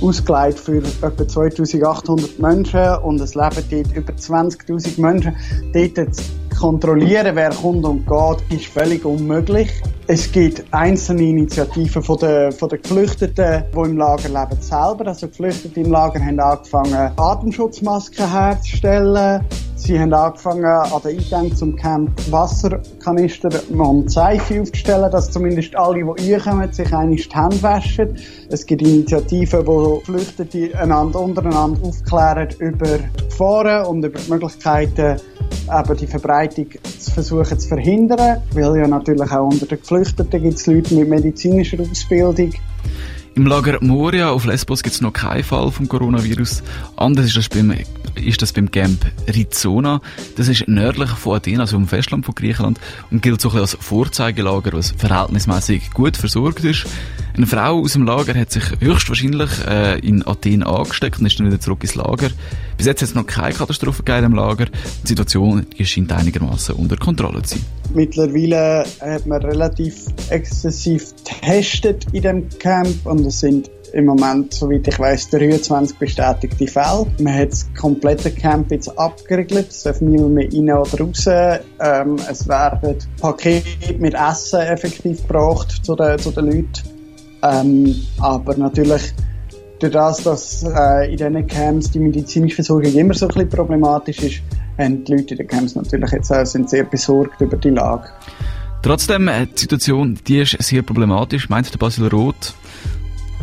ausgelegt 0.00 0.58
für 0.58 0.78
etwa 0.78 1.28
2800 1.28 2.38
Menschen 2.38 2.96
und 3.02 3.20
es 3.20 3.34
leben 3.34 3.64
dort 3.70 3.96
über 3.96 4.12
20.000 4.12 5.00
Menschen. 5.00 5.36
Dort 5.72 6.16
kontrollieren, 6.56 7.36
wer 7.36 7.50
kommt 7.50 7.84
und 7.84 8.06
geht, 8.06 8.58
ist 8.58 8.66
völlig 8.66 9.04
unmöglich. 9.04 9.70
Es 10.08 10.30
gibt 10.30 10.64
einzelne 10.70 11.22
Initiativen 11.22 12.02
von 12.02 12.18
den, 12.18 12.52
von 12.52 12.68
den 12.68 12.80
Geflüchteten, 12.80 13.64
die 13.74 13.78
im 13.78 13.96
Lager 13.96 14.28
leben, 14.28 14.62
selber. 14.62 15.08
Also 15.08 15.26
Geflüchtete 15.26 15.80
im 15.80 15.90
Lager 15.90 16.20
haben 16.20 16.38
angefangen, 16.38 17.10
Atemschutzmasken 17.16 18.30
herzustellen. 18.30 19.44
Sie 19.74 19.98
haben 20.00 20.12
angefangen, 20.14 20.64
an 20.64 21.02
den 21.04 21.18
Eingang 21.18 21.54
zum 21.54 21.76
Camp 21.76 22.10
Wasserkanister 22.30 23.50
und 23.76 24.10
Seife 24.10 24.60
aufzustellen, 24.60 25.10
dass 25.10 25.30
zumindest 25.30 25.76
alle, 25.76 26.02
die 26.18 26.34
reinkommen, 26.34 26.72
sich 26.72 26.92
einmal 26.92 27.16
die 27.16 27.22
Hände 27.22 27.62
waschen. 27.62 28.16
Es 28.48 28.64
gibt 28.64 28.82
Initiativen, 28.82 29.66
wo 29.66 29.98
Geflüchtete 29.98 30.78
einander 30.78 31.20
untereinander 31.20 31.82
aufklären 31.82 32.48
über 32.58 32.98
die 32.98 33.24
Gefahren 33.28 33.86
und 33.86 34.04
über 34.04 34.18
die 34.18 34.30
Möglichkeiten, 34.30 35.20
eben 35.68 35.96
die 35.96 36.06
Verbreitung 36.06 36.66
zu 36.98 37.10
versuchen 37.10 37.58
zu 37.58 37.68
verhindern, 37.68 38.42
weil 38.52 38.76
ja 38.78 38.86
natürlich 38.86 39.30
auch 39.30 39.50
unter 39.50 39.66
den 39.66 39.80
Geflüchteten 39.80 40.42
gibt 40.42 40.58
es 40.58 40.66
Leute 40.66 40.94
mit 40.94 41.08
medizinischer 41.08 41.78
Ausbildung. 41.80 42.52
Im 43.34 43.46
Lager 43.46 43.76
Moria 43.82 44.30
auf 44.30 44.46
Lesbos 44.46 44.82
gibt 44.82 44.94
es 44.94 45.02
noch 45.02 45.12
keinen 45.12 45.44
Fall 45.44 45.70
vom 45.70 45.86
Coronavirus. 45.88 46.62
Anders 46.96 47.26
ist 47.26 47.36
das 47.36 47.48
beim, 47.50 47.74
ist 48.16 48.42
das 48.42 48.52
beim 48.52 48.70
Camp 48.70 49.04
Rizona. 49.28 50.00
Das 50.36 50.48
ist 50.48 50.68
nördlich 50.68 51.10
von 51.10 51.36
Athen, 51.36 51.60
also 51.60 51.76
im 51.76 51.86
Festland 51.86 52.24
von 52.24 52.34
Griechenland, 52.34 52.80
und 53.10 53.22
gilt 53.22 53.40
so 53.40 53.50
ein 53.50 53.58
als 53.58 53.76
Vorzeigelager, 53.78 54.72
was 54.72 54.92
verhältnismäßig 54.92 55.90
gut 55.92 56.16
versorgt 56.16 56.64
ist. 56.64 56.86
Eine 57.36 57.46
Frau 57.46 57.80
aus 57.80 57.92
dem 57.92 58.04
Lager 58.04 58.34
hat 58.34 58.50
sich 58.50 58.64
höchstwahrscheinlich 58.80 59.50
äh, 59.68 59.98
in 59.98 60.26
Athen 60.26 60.62
angesteckt 60.62 61.18
und 61.18 61.26
ist 61.26 61.38
dann 61.38 61.46
wieder 61.46 61.60
zurück 61.60 61.82
ins 61.82 61.94
Lager. 61.94 62.30
Bis 62.76 62.86
jetzt 62.86 63.02
hat 63.02 63.08
es 63.08 63.14
noch 63.14 63.26
keine 63.26 63.54
Katastrophe 63.54 64.02
gegeben 64.02 64.26
im 64.26 64.34
Lager. 64.34 64.66
Die 64.66 65.06
Situation 65.06 65.66
scheint 65.82 66.12
einigermaßen 66.12 66.74
unter 66.74 66.96
Kontrolle 66.96 67.42
zu 67.42 67.56
sein. 67.56 67.64
Mittlerweile 67.94 68.84
hat 69.00 69.26
man 69.26 69.42
relativ 69.42 70.06
exzessiv 70.30 71.14
getestet 71.16 72.06
in 72.12 72.22
dem 72.22 72.48
Camp 72.58 73.04
und 73.04 73.26
es 73.26 73.40
sind 73.40 73.70
im 73.96 74.04
Moment, 74.04 74.52
soweit 74.52 74.86
ich 74.86 74.98
weiß, 74.98 75.30
23 75.30 75.96
bestätigte 75.96 76.66
Fälle. 76.66 77.06
Man 77.18 77.34
hat 77.34 77.52
das 77.52 77.66
komplette 77.74 78.30
Camp 78.30 78.70
jetzt 78.70 78.88
abgeriegelt. 78.98 79.70
Es 79.70 79.84
darf 79.84 80.02
niemand 80.02 80.34
mehr 80.34 80.48
rein 80.52 80.70
oder 80.70 81.00
raus. 81.00 81.26
Ähm, 81.26 82.16
es 82.30 82.46
werden 82.46 82.98
Pakete 83.18 83.94
mit 83.98 84.12
Essen 84.12 84.60
effektiv 84.60 85.26
gebracht 85.26 85.80
zu 85.82 85.96
den, 85.96 86.18
zu 86.18 86.30
den 86.30 86.44
Leuten. 86.44 86.68
Ähm, 87.42 87.96
aber 88.20 88.54
natürlich, 88.58 89.14
durch 89.78 89.92
das, 89.92 90.22
dass 90.22 90.62
äh, 90.62 91.10
in 91.10 91.16
diesen 91.16 91.46
Camps 91.46 91.90
die 91.90 92.00
medizinische 92.00 92.56
Versorgung 92.56 92.92
immer 92.92 93.14
so 93.14 93.26
ein 93.26 93.32
bisschen 93.32 93.48
problematisch 93.48 94.18
ist, 94.18 94.42
haben 94.76 95.04
die 95.04 95.12
Leute 95.12 95.34
in 95.34 95.38
den 95.38 95.46
Camps 95.46 95.74
natürlich 95.74 96.10
jetzt 96.10 96.30
auch, 96.30 96.44
sind 96.44 96.68
sehr 96.68 96.84
besorgt 96.84 97.40
über 97.40 97.56
die 97.56 97.70
Lage. 97.70 98.10
Trotzdem, 98.82 99.28
äh, 99.28 99.46
die 99.46 99.58
Situation, 99.58 100.18
die 100.26 100.40
ist 100.40 100.62
sehr 100.62 100.82
problematisch, 100.82 101.48
meint 101.48 101.72
der 101.72 101.78
Basil 101.78 102.08
Roth. 102.08 102.54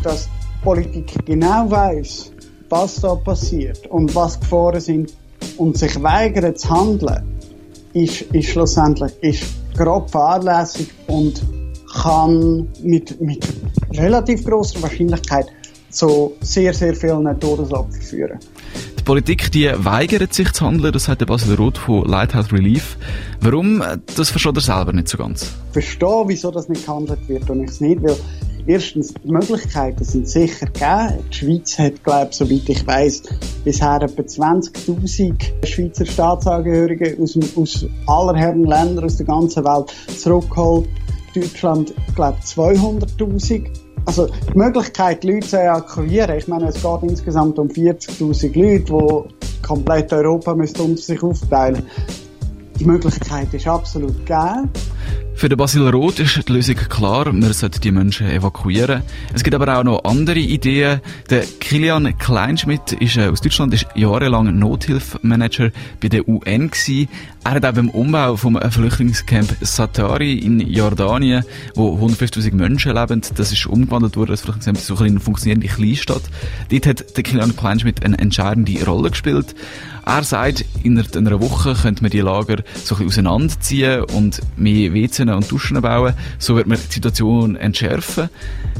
Dass 0.03 0.29
Politik 0.63 1.13
genau 1.25 1.69
weiß, 1.69 2.31
was 2.69 2.95
da 3.01 3.15
passiert 3.15 3.85
und 3.87 4.15
was 4.15 4.39
Gefahren 4.39 4.79
sind 4.79 5.13
und 5.57 5.77
sich 5.77 6.01
weigert 6.01 6.57
zu 6.57 6.69
handeln, 6.69 7.37
ist, 7.93 8.21
ist 8.21 8.49
schlussendlich 8.49 9.11
ist 9.21 9.43
grob 9.75 10.09
fahrlässig 10.09 10.87
und 11.07 11.43
kann 11.93 12.67
mit, 12.81 13.19
mit 13.19 13.45
relativ 13.91 14.45
großer 14.45 14.81
Wahrscheinlichkeit 14.81 15.47
zu 15.89 16.33
sehr, 16.39 16.73
sehr 16.73 16.95
vielen 16.95 17.39
Todesopfern 17.39 18.01
führen. 18.01 18.39
Die 18.97 19.03
Politik, 19.03 19.51
die 19.51 19.69
weigert 19.75 20.33
sich 20.33 20.53
zu 20.53 20.65
handeln, 20.65 20.93
das 20.93 21.03
sagt 21.03 21.19
der 21.19 21.25
Basil 21.25 21.55
Roth 21.55 21.77
von 21.77 22.05
Lighthouse 22.05 22.53
Relief. 22.53 22.97
Warum? 23.41 23.83
Das 24.15 24.29
versteht 24.29 24.55
er 24.55 24.61
selber 24.61 24.93
nicht 24.93 25.09
so 25.09 25.17
ganz. 25.17 25.43
Ich 25.67 25.73
verstehe, 25.73 26.23
wieso 26.25 26.51
das 26.51 26.69
nicht 26.69 26.85
gehandelt 26.85 27.27
wird 27.27 27.49
und 27.49 27.63
ich 27.63 27.69
es 27.69 27.81
nicht, 27.81 28.01
weil 28.01 28.15
erstens, 28.67 29.13
die 29.13 29.31
Möglichkeiten 29.31 30.03
sind 30.03 30.27
sicher 30.27 30.65
gegeben. 30.67 31.23
Die 31.29 31.35
Schweiz 31.35 31.79
hat, 31.79 32.03
glaube 32.03 32.29
ich, 32.31 32.37
soweit 32.37 32.69
ich 32.69 32.85
weiß, 32.85 33.23
bisher 33.63 34.01
etwa 34.01 34.21
20.000 34.21 35.65
Schweizer 35.65 36.05
Staatsangehörige 36.05 37.17
aus, 37.21 37.37
aus 37.55 37.85
aller 38.07 38.35
Herren 38.35 38.65
Länder 38.65 39.03
aus 39.03 39.17
der 39.17 39.25
ganzen 39.25 39.63
Welt 39.63 39.93
zurückgeholt. 40.17 40.89
Deutschland, 41.35 41.93
glaube 42.15 42.37
ich, 42.39 42.51
200.000. 42.51 43.67
Also 44.05 44.27
die 44.27 44.57
Möglichkeit, 44.57 45.23
Leute 45.23 45.47
zu 45.47 45.61
evakuieren, 45.61 46.37
ich 46.37 46.47
meine, 46.47 46.67
es 46.67 46.81
geht 46.81 47.03
insgesamt 47.03 47.57
um 47.57 47.69
40.000 47.69 48.59
Leute, 48.59 49.29
die 49.31 49.61
komplett 49.61 50.11
Europa 50.11 50.51
unter 50.51 50.97
sich 50.97 51.23
aufteilen 51.23 51.83
Die 52.79 52.85
Möglichkeit 52.85 53.53
ist 53.53 53.67
absolut 53.67 54.25
gegeben. 54.25 54.69
Für 55.35 55.49
den 55.49 55.57
Basil 55.57 55.89
Roth 55.89 56.19
ist 56.19 56.47
die 56.47 56.53
Lösung 56.53 56.75
klar, 56.75 57.31
man 57.33 57.51
sollte 57.53 57.79
die 57.79 57.91
Menschen 57.91 58.29
evakuieren. 58.29 59.01
Es 59.33 59.43
gibt 59.43 59.55
aber 59.55 59.77
auch 59.77 59.83
noch 59.83 60.03
andere 60.05 60.39
Ideen. 60.39 61.01
Der 61.29 61.43
Kilian 61.59 62.17
Kleinschmidt 62.17 62.93
ist 62.93 63.17
äh, 63.17 63.27
aus 63.27 63.41
Deutschland, 63.41 63.73
ist 63.73 63.87
jahrelang 63.95 64.57
Nothilfmanager 64.57 65.71
bei 65.99 66.07
der 66.07 66.27
UN 66.29 66.69
gewesen. 66.69 67.09
Er 67.45 67.55
hat 67.55 67.65
auch 67.65 67.73
beim 67.73 67.89
Umbau 67.89 68.37
vom 68.37 68.57
Flüchtlingscamp 68.57 69.57
Satari 69.59 70.35
in 70.35 70.61
Jordanien, 70.61 71.43
wo 71.75 71.93
150.000 71.97 72.53
Menschen 72.53 72.93
leben, 72.95 73.21
das 73.35 73.51
ist 73.51 73.65
umgewandelt 73.65 74.15
worden, 74.15 74.31
das 74.31 74.41
Flüchtlingscamp 74.41 74.77
so 74.77 74.95
eine 75.03 75.19
funktionierende 75.19 75.67
Kleinstadt. 75.67 76.21
Dort 76.71 76.87
hat 76.87 77.17
der 77.17 77.23
Kilian 77.23 77.53
Kleinschmidt 77.53 78.05
eine 78.05 78.17
entscheidende 78.17 78.85
Rolle 78.85 79.09
gespielt. 79.09 79.55
Er 80.05 80.23
sagt, 80.23 80.63
innerhalb 80.83 81.15
einer 81.17 81.41
Woche 81.41 81.73
könnte 81.73 82.01
man 82.01 82.11
die 82.11 82.21
Lager 82.21 82.63
so 82.81 82.95
ein 82.95 83.05
bisschen 83.05 83.27
auseinanderziehen 83.27 84.03
und 84.03 84.39
mehr 84.55 84.93
WC 84.93 85.23
und 85.23 85.51
Duschen 85.51 85.81
bauen. 85.81 86.13
So 86.39 86.55
wird 86.55 86.67
man 86.67 86.77
die 86.77 86.93
Situation 86.93 87.57
entschärfen. 87.57 88.29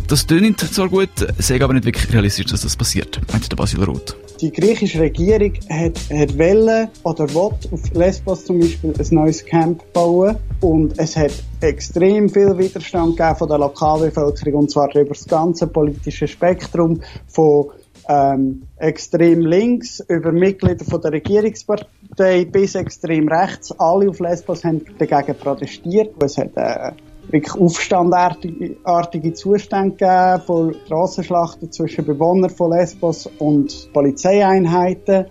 Das 0.07 0.25
tönt 0.25 0.59
zwar 0.59 0.87
gut, 0.87 1.09
sei 1.37 1.61
aber 1.61 1.73
nicht 1.73 1.85
wirklich 1.85 2.11
realistisch, 2.13 2.47
dass 2.47 2.61
das 2.61 2.77
passiert, 2.77 3.19
meint 3.31 3.49
der 3.51 3.57
Basil 3.57 3.83
Roth. 3.83 4.17
Die 4.41 4.51
griechische 4.51 4.99
Regierung 4.99 5.53
hat, 5.69 5.97
hat 6.09 6.37
wollen 6.37 6.89
oder 7.03 7.29
will 7.29 7.51
auf 7.71 7.93
Lesbos 7.93 8.43
zum 8.53 8.59
Beispiel 8.59 8.93
ein 8.99 9.15
neues 9.15 9.45
Camp 9.45 9.93
bauen 9.93 10.35
und 10.61 10.99
es 10.99 11.15
hat 11.15 11.31
extrem 11.61 12.29
viel 12.29 12.57
Widerstand 12.57 13.17
gegeben 13.17 13.35
von 13.35 13.47
der 13.49 13.57
Lokalbevölkerung 13.57 14.61
und 14.61 14.71
zwar 14.71 14.93
über 14.95 15.09
das 15.09 15.25
ganze 15.25 15.67
politische 15.67 16.27
Spektrum 16.27 17.01
von 17.27 17.71
ähm, 18.07 18.63
extrem 18.77 19.41
links 19.41 20.03
über 20.07 20.31
Mitglieder 20.31 20.83
von 20.85 21.01
der 21.01 21.13
Regierungspartei 21.13 22.45
bis 22.45 22.75
extrem 22.75 23.27
rechts. 23.27 23.71
Alle 23.79 24.09
auf 24.09 24.19
Lesbos 24.19 24.63
haben 24.63 24.81
dagegen 24.97 25.37
protestiert. 25.37 26.11
Es 26.21 26.37
hat 26.37 26.51
äh, 26.55 26.91
wirklich 27.29 27.55
aufstandartige 27.55 29.33
Zustände 29.33 29.95
gegeben 29.95 30.41
von 30.45 30.75
Strassenschlachten 30.85 31.71
zwischen 31.71 32.05
Bewohnern 32.05 32.49
von 32.49 32.71
Lesbos 32.71 33.29
und 33.39 33.89
Polizeieinheiten, 33.93 35.27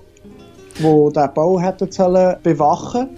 die 0.78 1.12
den 1.12 1.34
Bau 1.34 1.60
hätten 1.60 1.90
sollen 1.90 2.36
bewachen. 2.42 3.08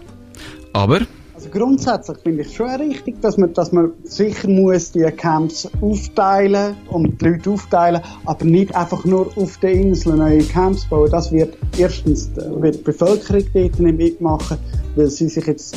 Aber 0.72 1.00
also 1.44 1.58
grundsätzlich 1.58 2.18
finde 2.18 2.42
ich 2.42 2.54
schon 2.54 2.70
richtig, 2.70 3.20
dass 3.20 3.36
man, 3.36 3.52
dass 3.52 3.70
man 3.70 3.92
sicher 4.04 4.48
muss 4.48 4.92
die 4.92 5.02
Camps 5.02 5.68
aufteilen 5.82 6.76
und 6.88 7.20
die 7.20 7.24
Leute 7.26 7.50
aufteilen, 7.50 8.00
aber 8.24 8.44
nicht 8.44 8.74
einfach 8.74 9.04
nur 9.04 9.30
auf 9.36 9.58
den 9.58 9.88
Inseln 9.88 10.18
neue 10.18 10.42
Camps 10.44 10.86
bauen. 10.86 11.10
Das 11.10 11.32
wird 11.32 11.56
erstens 11.76 12.30
wird 12.34 12.76
die 12.76 12.82
Bevölkerung 12.82 13.44
dort 13.52 13.78
nicht 13.78 13.98
mitmachen, 13.98 14.58
weil 14.96 15.08
sie 15.08 15.28
sich 15.28 15.46
jetzt 15.46 15.76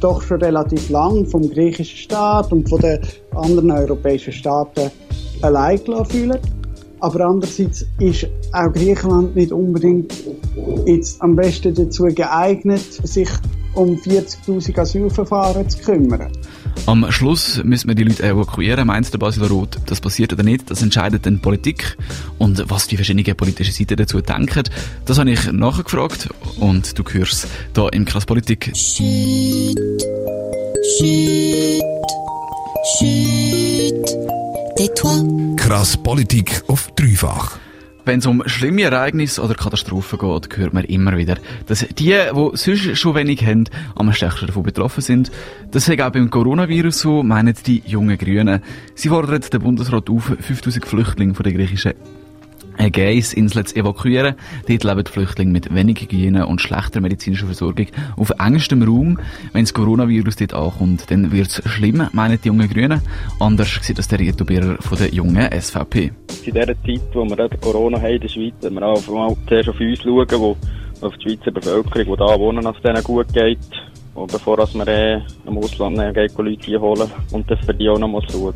doch 0.00 0.20
schon 0.20 0.42
relativ 0.42 0.88
lang 0.90 1.26
vom 1.26 1.48
griechischen 1.48 1.96
Staat 1.96 2.50
und 2.50 2.68
von 2.68 2.80
den 2.80 2.98
anderen 3.36 3.70
europäischen 3.70 4.32
Staaten 4.32 4.90
allein 5.42 5.78
fühlen. 5.78 6.38
Aber 7.04 7.26
andererseits 7.26 7.84
ist 7.98 8.26
auch 8.52 8.72
Griechenland 8.72 9.36
nicht 9.36 9.52
unbedingt 9.52 10.10
jetzt 10.86 11.20
am 11.20 11.36
besten 11.36 11.74
dazu 11.74 12.04
geeignet, 12.04 12.80
sich 12.80 13.28
um 13.74 13.96
40.000 13.96 14.78
Asylverfahren 14.78 15.68
zu 15.68 15.80
kümmern. 15.80 16.32
Am 16.86 17.04
Schluss 17.12 17.62
müssen 17.62 17.88
wir 17.88 17.94
die 17.94 18.04
Leute 18.04 18.22
evakuieren, 18.22 18.86
meint 18.86 19.12
der 19.12 19.18
Basil 19.18 19.44
Roth. 19.44 19.76
Das 19.84 20.00
passiert 20.00 20.32
oder 20.32 20.44
nicht, 20.44 20.70
das 20.70 20.80
entscheidet 20.80 21.26
dann 21.26 21.34
die 21.34 21.40
Politik. 21.42 21.98
Und 22.38 22.70
was 22.70 22.86
die 22.86 22.96
verschiedenen 22.96 23.36
politischen 23.36 23.74
Seiten 23.74 23.96
dazu 23.96 24.22
denken, 24.22 24.62
das 25.04 25.18
habe 25.18 25.30
ich 25.30 25.52
nachgefragt 25.52 26.30
und 26.58 26.98
du 26.98 27.04
hörst 27.04 27.46
hier 27.74 27.92
im 27.92 28.06
Krass 28.06 28.24
Politik. 28.24 28.72
Shit, 28.74 29.78
shit, 30.98 31.82
shit, 32.98 34.43
tais-toi. 34.76 35.56
Krass 35.56 35.96
Politik 35.96 36.62
auf 36.66 36.90
dreifach. 36.96 37.58
Wenn 38.04 38.18
es 38.18 38.26
um 38.26 38.42
schlimme 38.46 38.82
Ereignisse 38.82 39.42
oder 39.42 39.54
Katastrophen 39.54 40.18
geht, 40.18 40.56
hört 40.58 40.74
man 40.74 40.84
immer 40.84 41.16
wieder, 41.16 41.36
dass 41.66 41.86
die, 41.98 42.14
die 42.14 42.50
sonst 42.54 42.98
schon 42.98 43.14
wenig 43.14 43.46
haben, 43.46 43.64
am 43.94 44.12
stärksten 44.12 44.46
davon 44.46 44.62
betroffen 44.62 45.00
sind. 45.00 45.32
Das 45.70 45.88
ist 45.88 46.00
auch 46.00 46.10
beim 46.10 46.28
Coronavirus 46.28 46.98
so, 46.98 47.22
meinen 47.22 47.54
die 47.66 47.82
jungen 47.86 48.18
Grünen. 48.18 48.60
Sie 48.94 49.08
fordern 49.08 49.40
den 49.40 49.60
Bundesrat 49.60 50.10
auf, 50.10 50.32
5000 50.38 50.84
Flüchtlinge 50.84 51.34
von 51.34 51.44
der 51.44 51.54
griechischen 51.54 51.94
Ägäisinsel 52.78 53.64
zu 53.64 53.76
evakuieren. 53.76 54.34
Dort 54.68 54.84
leben 54.84 55.04
die 55.04 55.10
Flüchtlinge 55.10 55.52
mit 55.52 55.74
wenig 55.74 56.00
Hygiene 56.00 56.46
und 56.46 56.60
schlechter 56.60 57.00
medizinischer 57.00 57.46
Versorgung 57.46 57.86
auf 58.16 58.30
engstem 58.38 58.82
Raum. 58.82 59.18
Wenn 59.52 59.64
das 59.64 59.74
Coronavirus 59.74 60.36
dort 60.36 60.54
ankommt, 60.54 61.10
dann 61.10 61.32
wird 61.32 61.48
es 61.48 61.62
schlimm, 61.70 62.08
meinen 62.12 62.40
die 62.40 62.48
jungen 62.48 62.68
Grünen. 62.68 63.00
Anders 63.40 63.78
sieht 63.82 63.98
das 63.98 64.08
der 64.08 64.18
Rito 64.18 64.44
Birrer 64.44 64.76
von 64.80 64.98
der 64.98 65.08
jungen 65.08 65.48
SVP. 65.50 66.12
In 66.44 66.54
dieser 66.54 66.66
Zeit, 66.66 67.00
wo 67.12 67.24
wir 67.24 67.48
Corona 67.60 67.98
haben 67.98 68.14
in 68.14 68.20
der 68.20 68.28
Schweiz, 68.28 68.54
wenn 68.60 68.74
wir 68.74 68.82
auch 68.82 69.06
mal 69.08 69.36
zuerst 69.48 69.68
auf 69.68 69.80
uns 69.80 69.98
schauen, 70.02 70.26
wo 70.40 70.56
auf 71.00 71.14
die 71.16 71.30
Schweizer 71.30 71.50
Bevölkerung, 71.50 72.12
die 72.12 72.16
da 72.18 72.38
wohnen, 72.38 72.62
dass 72.62 72.76
es 72.76 72.82
denen 72.82 73.02
gut 73.02 73.32
geht. 73.32 73.58
Und 74.14 74.30
bevor 74.30 74.58
wir 74.58 74.88
äh, 74.88 75.20
im 75.46 75.58
Ausland 75.58 75.98
äh, 75.98 76.28
Leute 76.36 76.80
holen 76.80 77.10
und 77.32 77.50
das 77.50 77.58
für 77.64 77.74
die 77.74 77.88
auch 77.88 77.98
noch 77.98 78.08
mal 78.08 78.22
schauen. 78.30 78.54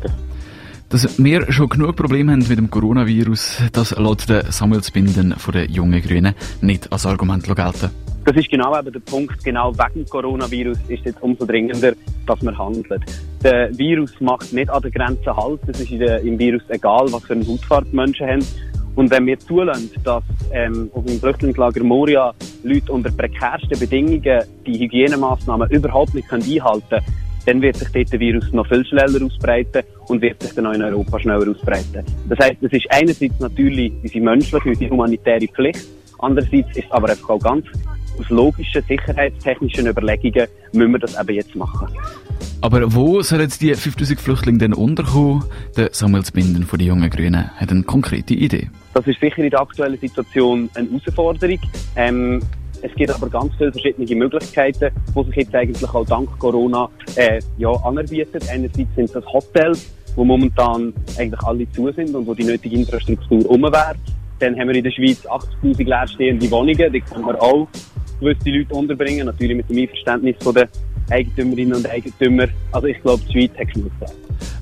Dass 0.89 1.23
wir 1.23 1.51
schon 1.51 1.69
genug 1.69 1.95
Probleme 1.95 2.31
haben 2.31 2.39
mit 2.47 2.57
dem 2.57 2.71
Coronavirus, 2.71 3.61
das 3.73 3.95
lässt 3.95 4.33
Samuel 4.51 4.83
Spinden 4.83 5.33
von 5.33 5.53
den 5.53 5.71
jungen 5.71 6.01
Grünen 6.01 6.33
nicht 6.61 6.91
als 6.91 7.05
Argument 7.05 7.43
gelten. 7.43 7.91
Das 8.25 8.35
ist 8.35 8.49
genau 8.49 8.75
eben 8.77 8.91
der 8.91 8.99
Punkt. 8.99 9.43
Genau 9.43 9.71
wegen 9.71 10.03
Coronavirus 10.07 10.79
ist 10.87 11.05
es 11.05 11.13
umso 11.21 11.45
dringender, 11.45 11.93
dass 12.25 12.41
man 12.41 12.57
handelt. 12.57 13.03
Der 13.43 13.69
Virus 13.77 14.19
macht 14.19 14.51
nicht 14.51 14.71
an 14.71 14.81
der 14.81 14.89
Grenze 14.89 15.35
Halt. 15.35 15.59
Es 15.67 15.79
ist 15.79 15.91
im 15.91 16.39
Virus 16.39 16.63
egal, 16.69 17.05
was 17.11 17.23
für 17.23 17.33
eine 17.33 17.47
Hautfarbe 17.47 17.95
Menschen 17.95 18.27
haben. 18.27 18.45
Und 18.95 19.11
wenn 19.11 19.27
wir 19.27 19.39
zulassen, 19.39 19.91
dass 20.03 20.23
ähm, 20.51 20.89
auf 20.95 21.05
dem 21.05 21.19
Flüchtlingslager 21.19 21.83
Moria 21.83 22.33
Leute 22.63 22.91
unter 22.91 23.11
prekärsten 23.11 23.77
Bedingungen 23.79 24.41
die 24.65 24.79
Hygienemaßnahmen 24.79 25.69
überhaupt 25.69 26.15
nicht 26.15 26.33
einhalten 26.33 26.83
können, 26.89 27.05
dann 27.45 27.61
wird 27.61 27.77
sich 27.77 27.89
dort 27.89 28.11
der 28.11 28.19
Virus 28.19 28.51
noch 28.51 28.67
viel 28.67 28.85
schneller 28.85 29.25
ausbreiten 29.25 29.83
und 30.07 30.21
wird 30.21 30.41
sich 30.41 30.53
dann 30.53 30.67
auch 30.67 30.73
in 30.73 30.81
Europa 30.81 31.19
schneller 31.19 31.49
ausbreiten. 31.49 32.03
Das 32.27 32.39
heißt, 32.39 32.61
es 32.61 32.73
ist 32.73 32.85
einerseits 32.89 33.39
natürlich 33.39 33.93
unsere 34.03 34.23
menschliche, 34.23 34.69
unsere 34.69 34.91
humanitäre 34.91 35.47
Pflicht, 35.47 35.87
andererseits 36.19 36.75
ist 36.77 36.91
aber 36.91 37.09
einfach 37.09 37.29
auch 37.29 37.39
ganz 37.39 37.65
aus 38.19 38.29
logischen, 38.29 38.83
sicherheitstechnischen 38.87 39.87
Überlegungen 39.87 40.47
müssen 40.73 40.91
wir 40.91 40.99
das 40.99 41.19
eben 41.19 41.35
jetzt 41.35 41.55
machen. 41.55 41.87
Aber 42.61 42.93
wo 42.93 43.21
sollen 43.21 43.43
jetzt 43.43 43.61
die 43.61 43.73
5000 43.73 44.19
Flüchtlinge 44.19 44.57
denn 44.57 44.73
unterkommen? 44.73 45.45
Der 45.77 45.89
Samuel 45.93 46.23
Zbinden 46.23 46.65
von 46.65 46.77
den 46.77 46.89
Jungen 46.89 47.09
Grünen 47.09 47.49
hat 47.55 47.71
eine 47.71 47.83
konkrete 47.83 48.33
Idee. 48.33 48.69
Das 48.93 49.07
ist 49.07 49.19
sicher 49.21 49.39
in 49.39 49.49
der 49.49 49.61
aktuellen 49.61 49.97
Situation 49.97 50.69
eine 50.73 50.89
Herausforderung. 50.89 51.59
Ähm, 51.95 52.41
es 52.81 52.93
gibt 52.95 53.11
aber 53.11 53.29
ganz 53.29 53.53
viele 53.57 53.71
verschiedene 53.71 54.15
Möglichkeiten, 54.15 54.89
die 55.15 55.23
sich 55.23 55.35
jetzt 55.35 55.55
eigentlich 55.55 55.89
auch 55.89 56.05
dank 56.05 56.29
Corona 56.39 56.89
äh, 57.15 57.39
ja, 57.57 57.69
anerbieten. 57.69 58.41
Einerseits 58.51 58.95
sind 58.95 59.13
das 59.13 59.25
Hotels, 59.25 59.89
wo 60.15 60.23
momentan 60.23 60.93
eigentlich 61.17 61.41
alle 61.43 61.69
zu 61.71 61.91
sind 61.91 62.15
und 62.15 62.27
wo 62.27 62.33
die 62.33 62.43
nötige 62.43 62.75
Infrastruktur 62.75 63.49
um 63.49 63.63
wäre. 63.63 63.95
Dann 64.39 64.57
haben 64.57 64.69
wir 64.69 64.75
in 64.75 64.83
der 64.83 64.91
Schweiz 64.91 65.25
80.000 65.25 65.83
leerstehende 65.83 66.49
Wohnungen, 66.51 66.93
die 66.93 67.01
können 67.01 67.25
wir 67.25 67.41
auch 67.41 67.67
gewisse 68.19 68.49
Leute 68.49 68.73
unterbringen, 68.73 69.25
natürlich 69.25 69.57
mit 69.57 69.69
dem 69.69 69.77
Einverständnis 69.77 70.35
der 70.39 70.69
Eigentümerinnen 71.11 71.75
und 71.75 71.89
Eigentümer. 71.89 72.47
Also 72.71 72.87
ich 72.87 73.01
glaube, 73.01 73.23
die 73.27 73.31
Schweiz 73.31 73.51
hat 73.59 73.73
genug. 73.73 73.91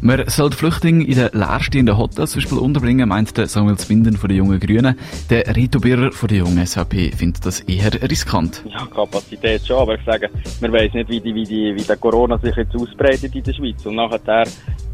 Man 0.02 0.24
soll 0.28 0.50
die 0.52 0.56
Flüchtlinge 0.56 1.06
in 1.06 1.16
den 1.16 1.30
leerstehenden 1.34 1.98
Hotels 1.98 2.32
zum 2.32 2.42
Beispiel 2.42 2.58
unterbringen, 2.60 3.10
meint 3.10 3.38
der 3.38 3.48
Samuel 3.48 3.78
Zwinden 3.78 4.18
von 4.18 4.30
den 4.30 4.38
Jungen 4.38 4.60
Grünen. 4.60 4.96
Der 5.30 5.56
Rito 5.56 5.80
Birrer 5.80 6.12
von 6.12 6.30
der 6.30 6.40
Jungen 6.40 6.66
SVP 6.66 7.12
findet 7.16 7.46
das 7.46 7.62
eher 7.62 7.92
riskant. 8.10 8.64
Ja, 8.70 8.86
Kapazität 8.86 9.66
schon, 9.66 9.78
aber 9.78 9.96
ich 9.96 10.06
sage, 10.06 10.30
man 10.62 10.72
weiß 10.72 10.94
nicht, 10.94 11.10
wie, 11.10 11.20
die, 11.20 11.34
wie, 11.34 11.44
die, 11.44 11.76
wie 11.76 11.84
der 11.84 11.98
Corona 11.98 12.38
sich 12.38 12.56
jetzt 12.56 12.76
ausbreitet 12.76 13.34
in 13.36 13.44
der 13.44 13.54
Schweiz. 13.54 13.86
Und 13.86 13.96
nachher, 13.96 14.46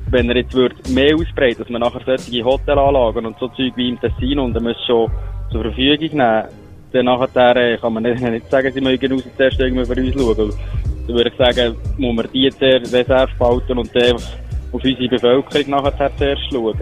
wenn 0.09 0.29
er 0.29 0.37
jetzt 0.37 0.53
wird 0.53 0.89
mehr 0.89 1.15
ausbreitet, 1.15 1.61
dass 1.61 1.69
man 1.69 1.81
nachher 1.81 2.01
solche 2.05 2.43
Hotelanlagen 2.43 3.25
und 3.25 3.37
so 3.39 3.47
Zeug 3.49 3.73
wie 3.75 3.89
im 3.89 3.99
Tessin 3.99 4.39
und 4.39 4.53
dann 4.53 4.63
muss 4.63 4.77
schon 4.85 5.11
zur 5.51 5.63
Verfügung 5.63 6.17
nehmen, 6.17 6.43
dann 6.93 7.05
nachher 7.05 7.55
äh, 7.55 7.77
kann 7.77 7.93
man 7.93 8.03
nicht, 8.03 8.21
nicht 8.21 8.49
sagen, 8.49 8.71
sie 8.73 8.81
mögen 8.81 9.11
raus 9.11 9.23
zuerst 9.35 9.59
irgendwie 9.59 9.85
für 9.85 9.99
uns 9.99 10.13
schauen. 10.13 10.53
Dann 11.07 11.15
würde 11.15 11.29
ich 11.29 11.37
sagen, 11.37 11.75
muss 11.97 12.15
man 12.15 12.27
die 12.33 12.49
zuerst 12.57 12.93
Reserve 12.93 13.31
behalten 13.37 13.77
und 13.77 13.95
dann 13.95 14.15
auf 14.15 14.83
unsere 14.83 15.07
Bevölkerung 15.07 15.69
nachher 15.69 16.11
zuerst 16.17 16.41
schauen. 16.51 16.79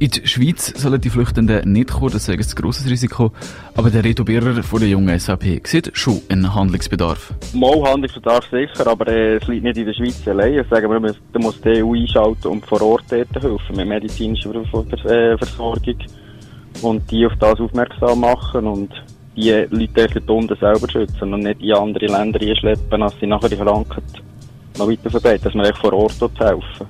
In 0.00 0.10
die 0.10 0.26
Schweiz 0.26 0.72
sollen 0.80 0.98
die 0.98 1.10
Flüchtenden 1.10 1.72
nicht 1.72 1.90
kommen, 1.90 2.10
das 2.10 2.26
ist 2.26 2.30
ein 2.30 2.62
grosses 2.62 2.88
Risiko. 2.88 3.32
Aber 3.76 3.90
der 3.90 4.02
Reto 4.02 4.24
Birrer 4.24 4.62
von 4.62 4.80
der 4.80 4.88
jungen 4.88 5.18
SAP 5.18 5.60
sieht 5.66 5.90
schon 5.92 6.22
einen 6.30 6.54
Handlungsbedarf. 6.54 7.34
Mal 7.52 7.82
Handlungsbedarf 7.82 8.48
sicher, 8.50 8.86
aber 8.86 9.08
äh, 9.08 9.36
es 9.36 9.46
liegt 9.46 9.62
nicht 9.62 9.76
in 9.76 9.84
der 9.84 9.92
Schweiz 9.92 10.26
allein. 10.26 10.64
Sagen 10.70 10.90
wir, 10.90 11.14
da 11.34 11.38
muss 11.38 11.60
die 11.60 11.84
EU 11.84 11.92
einschalten 11.92 12.48
und 12.48 12.64
vor 12.64 12.80
Ort 12.80 13.10
helfen 13.10 13.76
mit 13.76 13.86
medizinischer 13.86 14.54
äh, 14.54 15.36
Versorgung 15.36 15.98
und 16.80 17.10
die 17.10 17.26
auf 17.26 17.34
das 17.38 17.60
aufmerksam 17.60 18.20
machen 18.20 18.66
und 18.66 18.90
die 19.40 19.66
Leute 19.70 20.08
dürfen 20.08 20.28
unten 20.28 20.56
selber 20.56 20.88
schützen 20.90 21.34
und 21.34 21.40
nicht 21.40 21.62
in 21.62 21.72
andere 21.72 22.06
Länder 22.06 22.40
einschleppen, 22.40 23.02
als 23.02 23.14
sie 23.20 23.26
nachher 23.26 23.48
die 23.48 23.56
Krankheit 23.56 24.04
noch 24.78 24.88
weiter 24.88 25.10
verbreiten, 25.10 25.44
dass 25.44 25.54
man 25.54 25.66
echt 25.66 25.78
vor 25.78 25.92
Ort 25.92 26.38
helfen 26.38 26.86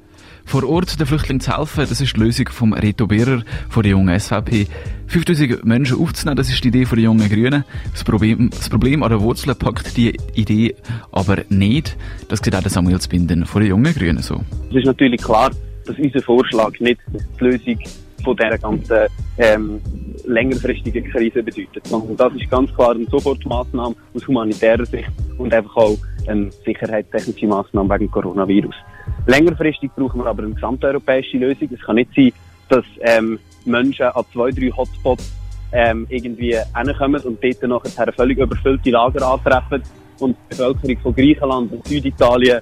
vor 0.50 0.68
Ort 0.68 0.98
den 0.98 1.06
Flüchtlingen 1.06 1.40
zu 1.40 1.56
helfen, 1.56 1.86
das 1.88 2.00
ist 2.00 2.16
die 2.16 2.20
Lösung 2.20 2.48
vom 2.48 2.72
Reto 2.72 3.06
Birrer 3.06 3.42
von 3.68 3.84
der 3.84 3.92
jungen 3.92 4.18
SVP. 4.18 4.66
5000 5.06 5.64
Menschen 5.64 5.98
aufzunehmen, 5.98 6.36
das 6.36 6.48
ist 6.48 6.64
die 6.64 6.68
Idee 6.68 6.86
von 6.86 6.96
den 6.96 7.04
jungen 7.04 7.28
Grünen. 7.28 7.64
Das 7.92 8.02
Problem, 8.02 8.50
das 8.50 8.68
Problem 8.68 9.04
an 9.04 9.10
der 9.10 9.20
Wurzel 9.20 9.54
packt 9.54 9.96
die 9.96 10.16
Idee 10.34 10.74
aber 11.12 11.44
nicht. 11.50 11.96
Das 12.28 12.40
sieht 12.40 12.56
auch 12.56 12.62
der 12.62 12.70
Samuel 12.70 13.00
Zbinden 13.00 13.46
von 13.46 13.62
den 13.62 13.70
jungen 13.70 13.94
Grünen 13.94 14.22
so. 14.22 14.40
Es 14.70 14.78
ist 14.78 14.86
natürlich 14.86 15.22
klar, 15.22 15.50
dass 15.86 15.96
unser 15.96 16.20
Vorschlag 16.20 16.72
nicht 16.80 17.00
die 17.12 17.44
Lösung 17.44 17.78
von 18.22 18.36
dieser 18.36 18.58
ganzen 18.58 19.06
ähm, 19.38 19.80
längerfristigen 20.26 21.04
Krise 21.10 21.42
bedeutet, 21.42 21.86
sondern 21.86 22.16
das 22.16 22.34
ist 22.34 22.50
ganz 22.50 22.72
klar 22.74 22.92
eine 22.92 23.04
Sofortmaßnahme 23.06 23.94
aus 24.14 24.28
humanitärer 24.28 24.86
Sicht 24.86 25.10
und 25.38 25.52
einfach 25.52 25.76
auch 25.76 25.98
eine 26.26 26.50
sicherheitstechnische 26.64 27.46
Maßnahme 27.46 27.94
wegen 27.94 28.10
Coronavirus. 28.10 28.74
Längerfristig 29.26 29.90
brauchen 29.96 30.20
wir 30.20 30.26
aber 30.26 30.42
eine 30.42 30.54
gesamteuropäische 30.54 31.38
Lösung. 31.38 31.68
Es 31.72 31.80
kann 31.80 31.96
nicht 31.96 32.10
sein, 32.14 32.32
dass 32.68 32.84
ähm, 33.00 33.38
Menschen 33.64 34.06
an 34.06 34.24
zwei, 34.32 34.50
drei 34.50 34.70
Hotspots 34.70 35.32
ähm, 35.72 36.06
irgendwie 36.08 36.56
hinkommen 36.76 37.20
und 37.22 37.38
dort 37.42 37.62
nachher 37.62 38.12
völlig 38.12 38.38
überfüllte 38.38 38.90
Lager 38.90 39.26
antreffen 39.26 39.82
und 40.18 40.36
die 40.36 40.56
Bevölkerung 40.56 40.98
von 40.98 41.14
Griechenland 41.14 41.72
und 41.72 41.86
Süditalien 41.86 42.60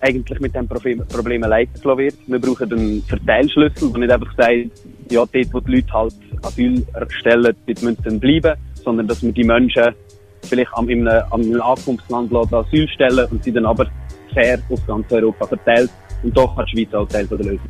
eigentlich 0.00 0.40
mit 0.40 0.54
dem 0.54 0.68
Problem, 0.68 1.02
Problem 1.08 1.42
leiten 1.42 1.82
wird. 1.84 2.14
Wir 2.26 2.38
brauchen 2.38 2.72
einen 2.72 3.02
Verteilschlüssel, 3.02 3.90
der 3.90 4.00
nicht 4.00 4.12
einfach 4.12 4.34
sagt, 4.36 4.70
ja, 5.10 5.24
dort, 5.24 5.54
wo 5.54 5.60
die 5.60 5.76
Leute 5.76 5.92
halt 5.92 6.14
Asyl 6.42 6.84
stellen, 7.08 7.56
dort 7.66 7.82
müssen 7.82 8.04
sie 8.04 8.18
bleiben, 8.18 8.58
sondern 8.84 9.06
dass 9.06 9.22
wir 9.22 9.32
die 9.32 9.44
Menschen 9.44 9.94
vielleicht 10.42 10.72
an 10.74 10.88
einem, 10.88 11.08
an 11.08 11.42
einem 11.42 11.60
Ankunftsland 11.60 12.32
Asyl 12.32 12.88
stellen 12.88 13.26
und 13.30 13.42
sie 13.42 13.52
dann 13.52 13.66
aber 13.66 13.86
fair 14.32 14.60
auf 14.70 14.86
ganz 14.86 15.10
Europa 15.10 15.46
verteilt. 15.46 15.90
Und 16.22 16.36
doch 16.36 16.56
hat 16.56 16.66
die 16.72 16.78
Schweiz 16.78 16.94
auch 16.94 17.08
Teil 17.08 17.26
der 17.26 17.38
Lösung. 17.38 17.68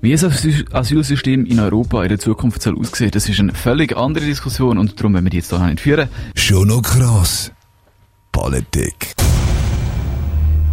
Wie 0.00 0.10
das 0.10 0.24
Asylsystem 0.72 1.46
in 1.46 1.60
Europa 1.60 2.02
in 2.02 2.08
der 2.08 2.18
Zukunft 2.18 2.60
soll 2.60 2.76
aussehen, 2.76 3.12
das 3.12 3.28
ist 3.28 3.38
eine 3.38 3.54
völlig 3.54 3.96
andere 3.96 4.24
Diskussion 4.24 4.76
und 4.78 4.98
darum 4.98 5.14
werden 5.14 5.26
wir 5.26 5.30
die 5.30 5.36
jetzt 5.36 5.50
hier 5.50 5.64
nicht 5.64 5.80
führen. 5.80 6.08
Schon 6.34 6.68
noch 6.68 6.82
krass. 6.82 7.52
Politik. 8.32 9.14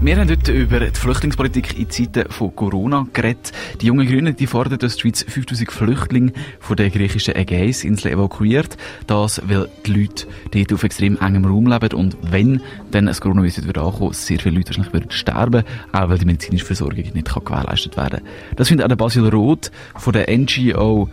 Wir 0.02 0.16
haben 0.16 0.30
heute 0.30 0.54
über 0.54 0.80
die 0.80 0.98
Flüchtlingspolitik 0.98 1.78
in 1.78 1.90
Zeiten 1.90 2.32
von 2.32 2.56
Corona 2.56 3.06
geredet. 3.12 3.52
Die 3.82 3.88
jungen 3.88 4.08
Grünen 4.08 4.34
die 4.34 4.48
fordern, 4.48 4.80
dass 4.80 4.96
die 4.96 5.02
Schweiz 5.02 5.26
5000 5.28 5.70
Flüchtlinge 5.70 6.32
von 6.62 6.78
der 6.78 6.90
griechischen 6.90 7.36
Ägäisinsel 7.36 8.14
evakuiert. 8.14 8.78
Das, 9.08 9.42
weil 9.50 9.68
die 9.86 9.92
Leute 9.92 10.28
dort 10.52 10.72
auf 10.72 10.84
extrem 10.84 11.18
engem 11.18 11.44
Raum 11.44 11.68
leben 11.68 11.92
und 11.98 12.16
wenn 12.22 12.62
dann 12.92 13.08
das 13.08 13.20
Coronavirus 13.20 13.68
wieder 13.68 13.84
ankommt, 13.84 14.16
sehr 14.16 14.40
viele 14.40 14.56
Leute 14.56 14.70
wahrscheinlich 14.70 14.94
würden 14.94 15.12
sterben, 15.12 15.66
auch 15.92 16.08
weil 16.08 16.18
die 16.18 16.26
medizinische 16.26 16.66
Versorgung 16.66 16.96
nicht 16.96 17.46
gewährleistet 17.46 17.98
werden 17.98 18.20
kann. 18.20 18.56
Das 18.56 18.70
findet 18.70 18.86
auch 18.86 18.90
der 18.90 18.96
Basil 18.96 19.28
Roth 19.28 19.70
von 19.98 20.14
der 20.14 20.30
NGO 20.32 21.10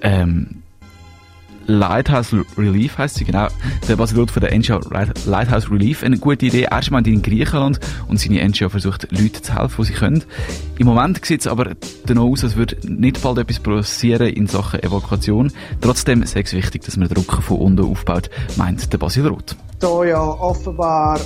ähm, 0.00 0.59
Lighthouse 1.70 2.34
Relief 2.58 2.98
heißt 2.98 3.16
sie, 3.16 3.24
genau. 3.24 3.46
Der 3.88 3.96
Basil 3.96 4.26
von 4.26 4.42
der 4.42 4.56
NGO 4.56 4.80
Lighthouse 5.26 5.70
Relief. 5.70 6.02
Eine 6.02 6.18
gute 6.18 6.46
Idee. 6.46 6.66
Erstmal 6.70 7.06
in 7.06 7.22
Griechenland 7.22 7.78
und 8.08 8.18
seine 8.18 8.46
NGO 8.46 8.68
versucht, 8.68 9.10
Leuten 9.12 9.42
zu 9.42 9.54
helfen, 9.54 9.78
wo 9.78 9.82
sie 9.84 9.92
können. 9.92 10.24
Im 10.78 10.86
Moment 10.86 11.24
sieht 11.24 11.42
es 11.42 11.46
aber 11.46 11.72
danach 12.06 12.22
aus, 12.22 12.42
als 12.42 12.56
würde 12.56 12.76
nicht 12.86 13.22
bald 13.22 13.38
etwas 13.38 13.60
passieren 13.60 14.28
in 14.28 14.46
Sachen 14.48 14.82
Evakuation. 14.82 15.52
Trotzdem 15.80 16.22
ist 16.22 16.36
es 16.36 16.52
wichtig, 16.52 16.82
dass 16.82 16.96
man 16.96 17.08
Druck 17.08 17.42
von 17.42 17.58
unten 17.58 17.84
aufbaut, 17.84 18.30
meint 18.56 18.92
der 18.92 18.98
Basil 18.98 19.28
Roth. 19.28 19.56
Da 19.78 20.04
ja 20.04 20.20
offenbar 20.20 21.20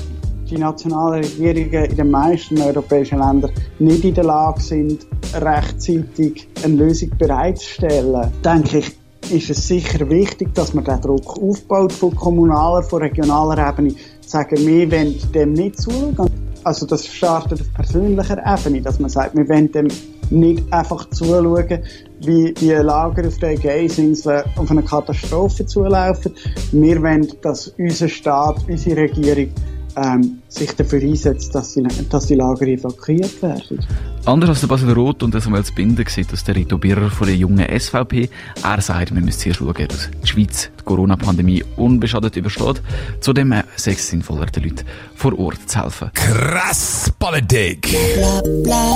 die 0.51 0.59
nationalen 0.59 1.25
Regierungen 1.25 1.91
in 1.91 1.97
den 1.97 2.11
meisten 2.11 2.61
europäischen 2.61 3.19
Ländern 3.19 3.51
nicht 3.79 4.05
in 4.05 4.15
der 4.15 4.25
Lage 4.25 4.61
sind, 4.61 5.07
rechtzeitig 5.35 6.47
eine 6.63 6.75
Lösung 6.77 7.11
bereitzustellen, 7.17 8.31
denke 8.45 8.79
ich, 8.79 8.93
ist 9.35 9.51
es 9.51 9.67
sicher 9.67 10.09
wichtig, 10.09 10.55
dass 10.55 10.75
man 10.75 10.85
den 10.85 11.01
Druck 11.01 11.39
aufbaut 11.39 11.93
von 11.93 12.15
kommunaler, 12.15 12.83
von 12.83 13.03
regionaler 13.03 13.69
Ebene. 13.69 13.95
Sagen, 14.25 14.57
wir 14.59 14.91
wollen 14.91 15.17
dem 15.33 15.53
nicht 15.53 15.81
zuschauen. 15.81 16.31
Also 16.63 16.87
das 16.87 17.07
startet 17.07 17.61
auf 17.61 17.73
persönlicher 17.75 18.39
Ebene, 18.39 18.81
dass 18.81 18.99
man 18.99 19.11
sagt, 19.11 19.37
wir 19.37 19.47
wollen 19.49 19.71
dem 19.73 19.89
nicht 20.31 20.73
einfach 20.73 21.11
zuschauen, 21.11 21.83
wie 22.21 22.55
die 22.55 22.71
Lager 22.71 23.27
auf 23.27 23.37
der 23.39 23.51
Ägäisinsel 23.51 24.45
auf 24.57 24.71
eine 24.71 24.83
Katastrophe 24.83 25.67
zulaufen. 25.67 26.33
Wir 26.73 27.03
wollen, 27.03 27.29
dass 27.43 27.69
unser 27.77 28.09
Staat, 28.09 28.57
unsere 28.69 29.03
Regierung 29.03 29.53
ähm, 29.97 30.39
sich 30.55 30.73
dafür 30.73 31.01
einsetzt, 31.03 31.55
dass 31.55 31.75
die, 31.75 31.83
dass 32.09 32.27
die 32.27 32.35
Lager 32.35 32.67
evakuiert 32.67 33.43
werden. 33.43 33.81
Anders 34.25 34.51
als 34.51 34.61
der 34.61 34.69
Basil 34.69 34.91
Roth 34.93 35.23
und 35.23 35.35
der 35.35 35.41
Samuel 35.41 35.65
Zbinder 35.65 36.05
sieht 36.09 36.33
das 36.33 36.45
der 36.45 36.57
Rito 36.57 36.79
Birrer 36.79 37.11
von 37.11 37.27
der 37.27 37.37
jungen 37.37 37.67
SVP. 37.79 38.31
Er 38.63 38.81
sagt, 38.81 39.15
wir 39.15 39.21
müssen 39.21 39.39
zuerst 39.39 39.59
schauen, 39.59 39.89
dass 39.89 40.11
die 40.23 40.27
Schweiz 40.27 40.71
die 40.81 40.85
Corona-Pandemie 40.85 41.63
unbeschadet 41.77 42.37
übersteht. 42.37 42.81
Zudem 43.21 43.55
sei 43.77 43.93
es 43.93 44.09
sinnvoller, 44.09 44.47
den 44.47 44.63
Leuten 44.63 44.85
vor 45.15 45.39
Ort 45.39 45.69
zu 45.69 45.83
helfen. 45.83 46.11
Krass 46.15 47.13
Politik. 47.19 47.95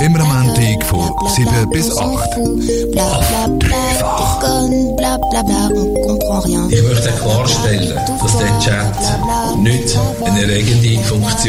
Immer 0.01 0.21
am 0.21 0.45
Montag 0.45 0.83
von 0.85 1.29
7 1.29 1.69
bis 1.71 1.91
8. 1.95 2.01
Auf 2.01 3.59
dreifach. 3.59 4.39
Ich 6.69 6.83
möchte 6.83 7.11
klarstellen, 7.11 7.99
dass 8.21 8.37
der 8.37 8.59
Chat 8.59 9.59
nicht 9.59 9.97
eine 10.23 10.47
regende 10.47 11.03
Funktion 11.03 11.48